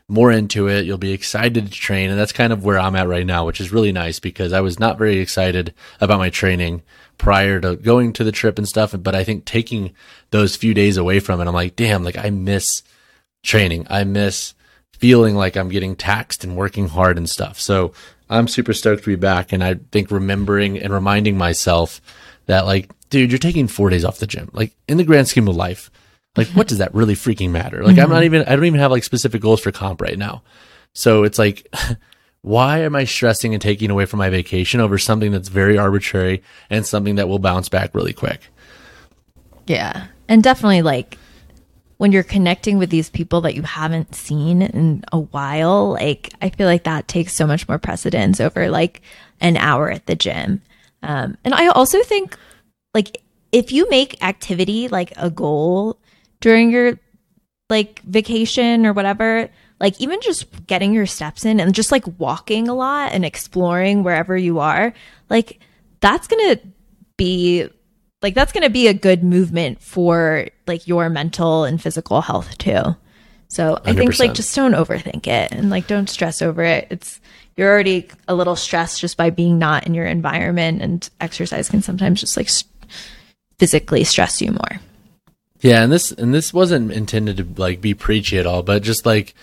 [0.09, 0.85] more into it.
[0.85, 2.11] You'll be excited to train.
[2.11, 4.61] And that's kind of where I'm at right now, which is really nice because I
[4.61, 6.83] was not very excited about my training
[7.19, 8.95] prior to going to the trip and stuff.
[8.97, 9.93] But I think taking
[10.31, 12.83] those few days away from it, I'm like, damn, like I miss
[13.43, 13.89] training.
[13.91, 14.55] I miss
[14.93, 17.61] feeling like I'm getting taxed and working hard and stuff.
[17.61, 17.93] So
[18.29, 19.53] I'm super stoked to be back.
[19.53, 22.01] And I think remembering and reminding myself
[22.47, 24.51] that like, dude, you're taking four days off the gym.
[24.53, 25.91] Like in the grand scheme of life,
[26.37, 27.83] like what does that really freaking matter?
[27.83, 28.35] Like I'm not mm-hmm.
[28.35, 30.43] even, I don't even have like specific goals for comp right now.
[30.93, 31.73] So it's like,
[32.43, 36.43] why am I stressing and taking away from my vacation over something that's very arbitrary
[36.71, 38.41] and something that will bounce back really quick?
[39.67, 40.07] Yeah.
[40.29, 41.19] And definitely like
[41.99, 46.51] when you're connecting with these people that you haven't seen in a while, like I
[46.51, 49.01] feel like that takes so much more precedence over like
[49.41, 50.63] an hour at the gym.
[51.03, 52.37] Um, and I also think
[52.93, 53.23] like
[53.53, 55.99] if you make activity like a goal
[56.41, 56.99] during your
[57.71, 59.49] like vacation or whatever,
[59.81, 64.03] like even just getting your steps in and just like walking a lot and exploring
[64.03, 64.93] wherever you are,
[65.31, 65.61] like
[66.01, 66.63] that's going to
[67.17, 67.69] be
[68.27, 72.59] like that's going to be a good movement for like your mental and physical health
[72.59, 72.97] too.
[73.47, 76.89] So I think like just don't overthink it and like don't stress over it.
[76.91, 77.21] It's
[77.57, 81.83] you're already a little stressed just by being not in your environment and exercise can
[81.83, 82.65] sometimes just like s
[83.61, 84.81] physically stress you more.
[85.61, 89.07] Yeah, and this and this wasn't intended to like be preachy at all, but just
[89.07, 89.35] like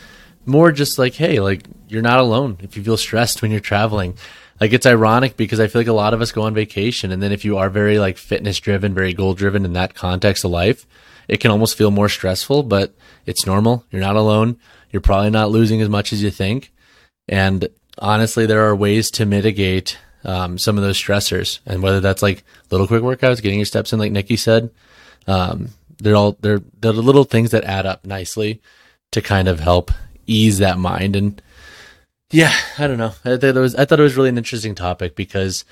[0.45, 4.17] more just like, hey, like you're not alone if you feel stressed when you're traveling.
[4.59, 7.21] Like it's ironic because I feel like a lot of us go on vacation and
[7.21, 10.51] then if you are very like fitness driven, very goal driven in that context of
[10.51, 10.85] life,
[11.27, 12.93] it can almost feel more stressful, but
[13.25, 13.85] it's normal.
[13.91, 14.57] You're not alone.
[14.91, 16.71] You're probably not losing as much as you think.
[17.27, 21.59] And honestly, there are ways to mitigate um, some of those stressors.
[21.65, 24.69] And whether that's like little quick workouts, getting your steps in, like Nikki said,
[25.27, 28.61] um, they're all they're they're the little things that add up nicely
[29.11, 29.91] to kind of help
[30.25, 31.15] ease that mind.
[31.15, 31.41] And
[32.33, 33.13] yeah, I don't know.
[33.23, 35.65] I thought it was I thought it was really an interesting topic because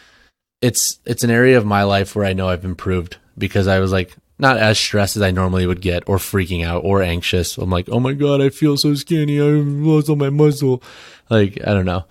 [0.61, 3.91] it's it's an area of my life where I know I've improved because I was
[3.91, 7.57] like not as stressed as I normally would get or freaking out or anxious.
[7.57, 9.39] I'm like, oh my god, I feel so skinny.
[9.39, 10.83] I lost all my muscle.
[11.31, 12.05] Like I don't know.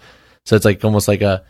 [0.45, 1.45] So it's like almost like a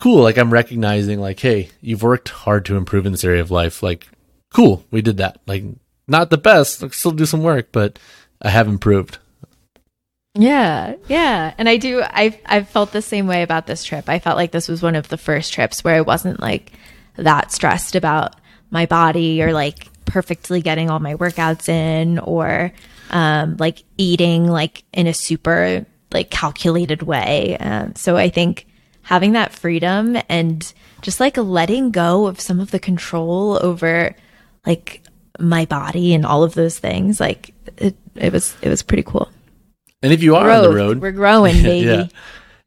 [0.00, 0.22] cool.
[0.22, 3.82] Like I'm recognizing like, hey, you've worked hard to improve in this area of life.
[3.82, 4.06] Like
[4.52, 5.40] cool, we did that.
[5.48, 5.64] Like
[6.06, 6.82] not the best.
[6.82, 7.98] Like, still do some work, but
[8.40, 9.18] I have improved.
[10.34, 11.54] Yeah, yeah.
[11.58, 14.08] And I do I I've felt the same way about this trip.
[14.08, 16.72] I felt like this was one of the first trips where I wasn't like
[17.16, 18.34] that stressed about
[18.70, 22.72] my body or like perfectly getting all my workouts in or
[23.10, 27.56] um like eating like in a super like calculated way.
[27.58, 28.66] Um, so I think
[29.02, 30.72] having that freedom and
[31.02, 34.16] just like letting go of some of the control over
[34.66, 35.02] like
[35.38, 39.28] my body and all of those things like it, it was it was pretty cool
[40.04, 41.86] And if you are on the road, we're growing, baby.
[41.88, 42.06] yeah.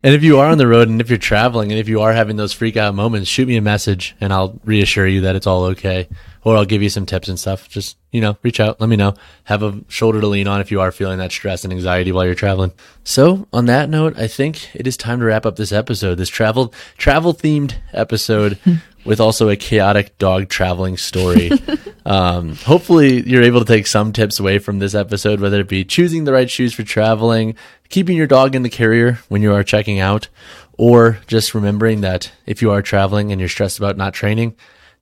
[0.04, 2.14] And if you are on the road and if you're traveling and if you are
[2.14, 5.46] having those freak out moments, shoot me a message and I'll reassure you that it's
[5.46, 6.08] all okay.
[6.44, 7.70] Or I'll give you some tips and stuff.
[7.70, 9.14] Just, you know, reach out, let me know.
[9.44, 12.26] Have a shoulder to lean on if you are feeling that stress and anxiety while
[12.26, 12.74] you're traveling.
[13.04, 16.30] So on that note, I think it is time to wrap up this episode, this
[16.30, 18.58] travel, travel themed episode
[19.06, 21.52] with also a chaotic dog traveling story.
[22.08, 25.84] um, hopefully you're able to take some tips away from this episode, whether it be
[25.84, 27.56] choosing the right shoes for traveling,
[27.90, 30.30] keeping your dog in the carrier when you are checking out,
[30.78, 34.56] or just remembering that if you are traveling and you're stressed about not training,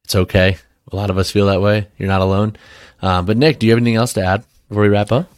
[0.03, 0.57] it's okay.
[0.91, 1.87] A lot of us feel that way.
[1.99, 2.55] You're not alone.
[3.03, 5.29] Um, but Nick, do you have anything else to add before we wrap up?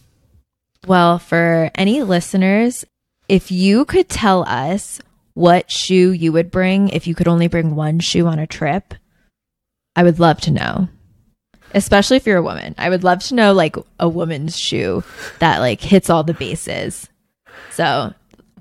[0.85, 2.85] Well, for any listeners,
[3.27, 5.01] if you could tell us
[5.33, 8.93] what shoe you would bring if you could only bring one shoe on a trip,
[9.97, 10.87] I would love to know.
[11.73, 12.75] Especially if you're a woman.
[12.77, 15.03] I would love to know like a woman's shoe
[15.39, 17.09] that like hits all the bases.
[17.71, 18.13] So,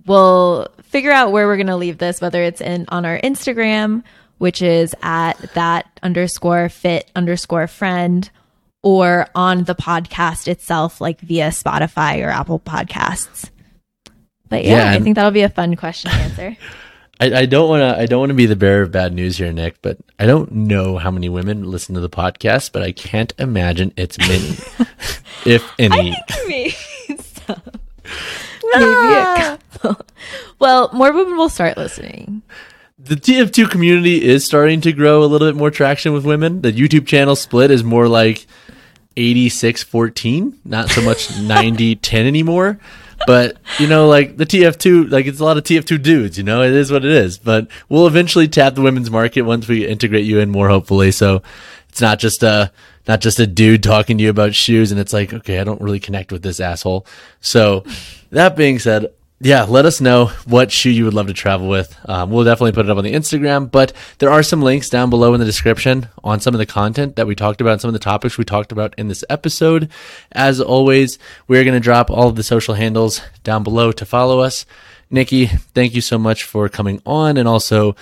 [0.07, 4.03] we'll figure out where we're going to leave this whether it's in on our Instagram,
[4.39, 8.29] which is at that underscore fit underscore friend
[8.83, 13.51] or on the podcast itself, like via Spotify or Apple Podcasts.
[14.49, 16.57] But yeah, Yeah, I think that'll be a fun question to answer.
[17.21, 18.01] I, I don't want to.
[18.01, 19.81] I don't want to be the bearer of bad news here, Nick.
[19.83, 23.93] But I don't know how many women listen to the podcast, but I can't imagine
[23.97, 24.57] it's many,
[25.47, 26.17] if any.
[26.47, 26.71] Maybe
[27.21, 27.63] some.
[28.75, 28.75] Ah!
[28.75, 30.07] Maybe a couple.
[30.59, 32.43] Well, more women will start listening.
[32.99, 36.61] the TF2 community is starting to grow a little bit more traction with women.
[36.63, 38.47] The YouTube channel split is more like
[39.17, 42.79] 86 14, not so much 90 10 anymore.
[43.27, 46.63] But, you know, like the TF2, like it's a lot of TF2 dudes, you know,
[46.63, 47.39] it is what it is.
[47.39, 51.11] But we'll eventually tap the women's market once we integrate you in more, hopefully.
[51.13, 51.43] So
[51.89, 52.73] it's not just a,
[53.09, 55.81] not just a dude talking to you about shoes and it's like, okay, I don't
[55.81, 57.07] really connect with this asshole.
[57.41, 57.85] So
[58.31, 59.07] that being said,
[59.39, 61.95] yeah, let us know what shoe you would love to travel with.
[62.07, 65.11] Um, we'll definitely put it up on the Instagram, but there are some links down
[65.11, 67.93] below in the description on some of the content that we talked about, some of
[67.93, 69.91] the topics we talked about in this episode.
[70.33, 71.19] As always,
[71.49, 74.65] we're going to drop all of the social handles down below to follow us.
[75.11, 77.95] Nikki, thank you so much for coming on and also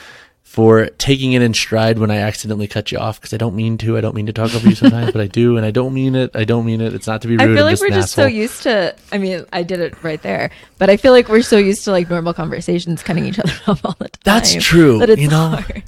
[0.55, 3.77] for taking it in stride when I accidentally cut you off because I don't mean
[3.79, 3.99] to.
[3.99, 6.15] I don't mean to talk over you sometimes, but I do, and I don't mean
[6.15, 6.31] it.
[6.33, 6.95] I don't mean it.
[6.95, 7.41] It's not to be rude.
[7.51, 8.95] I feel like just we're just so used to.
[9.11, 11.91] I mean, I did it right there, but I feel like we're so used to
[11.91, 14.21] like normal conversations, cutting each other off all the time.
[14.23, 15.49] That's true, That it's you know?
[15.49, 15.83] hard.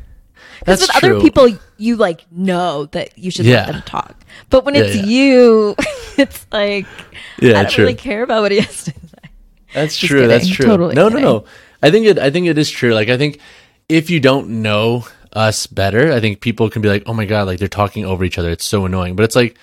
[0.64, 1.16] That's Because with true.
[1.16, 3.66] other people, you like know that you should Yeah.
[3.66, 4.16] let them talk,
[4.50, 5.04] but when Yeah, it's yeah.
[5.06, 5.76] you,
[6.18, 6.86] it's like
[7.40, 7.84] Yeah, I don't true.
[7.84, 9.30] really care about what he has to say.
[9.74, 10.26] That's Just true.
[10.26, 10.66] That's true.
[10.66, 11.24] Totally no, no, kidding.
[11.24, 11.44] no.
[11.84, 12.18] I think it.
[12.18, 12.94] I think it is true.
[12.94, 13.38] Like I think
[13.88, 17.46] if you don't know us better, I think people can be like, "Oh my god!"
[17.46, 18.50] Like they're talking over each other.
[18.50, 19.16] It's so annoying.
[19.16, 19.58] But it's like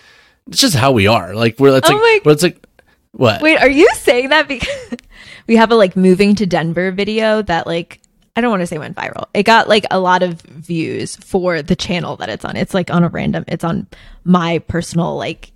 [0.48, 1.34] it's just how we are.
[1.34, 1.76] Like we're.
[1.78, 2.02] It's Oh like.
[2.02, 2.66] my- Well, it's like
[3.12, 3.42] what?
[3.42, 4.96] Wait, are you saying that because
[5.48, 8.00] we have a like moving to Denver video that like
[8.36, 9.28] I don't want to say went viral.
[9.34, 12.56] It got like a lot of views for the channel that it's on.
[12.56, 13.88] It's like on a random it's on
[14.24, 15.52] my personal like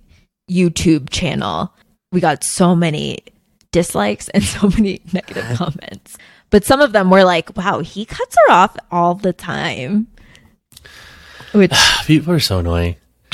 [0.50, 1.72] YouTube channel.
[2.12, 3.18] We got so many
[3.72, 6.16] dislikes and so many negative comments.
[6.50, 10.08] But some of them were like, "Wow, he cuts her off all the time."
[11.52, 11.72] Which
[12.06, 12.96] People are so annoying.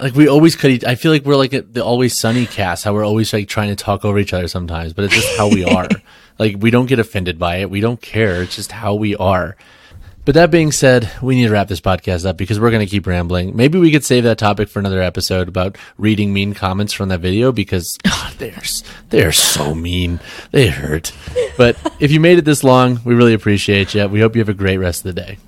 [0.00, 0.70] like we always cut.
[0.70, 2.84] Each, I feel like we're like a, the always sunny cast.
[2.84, 5.48] How we're always like trying to talk over each other sometimes, but it's just how
[5.48, 5.88] we are.
[6.38, 7.70] like we don't get offended by it.
[7.70, 8.42] We don't care.
[8.42, 9.56] It's just how we are.
[10.30, 12.88] But that being said, we need to wrap this podcast up because we're going to
[12.88, 13.56] keep rambling.
[13.56, 17.18] Maybe we could save that topic for another episode about reading mean comments from that
[17.18, 17.98] video because
[18.38, 18.62] they're
[19.08, 20.20] they're so mean.
[20.52, 21.12] They hurt.
[21.56, 24.06] But if you made it this long, we really appreciate you.
[24.06, 25.38] We hope you have a great rest of the day.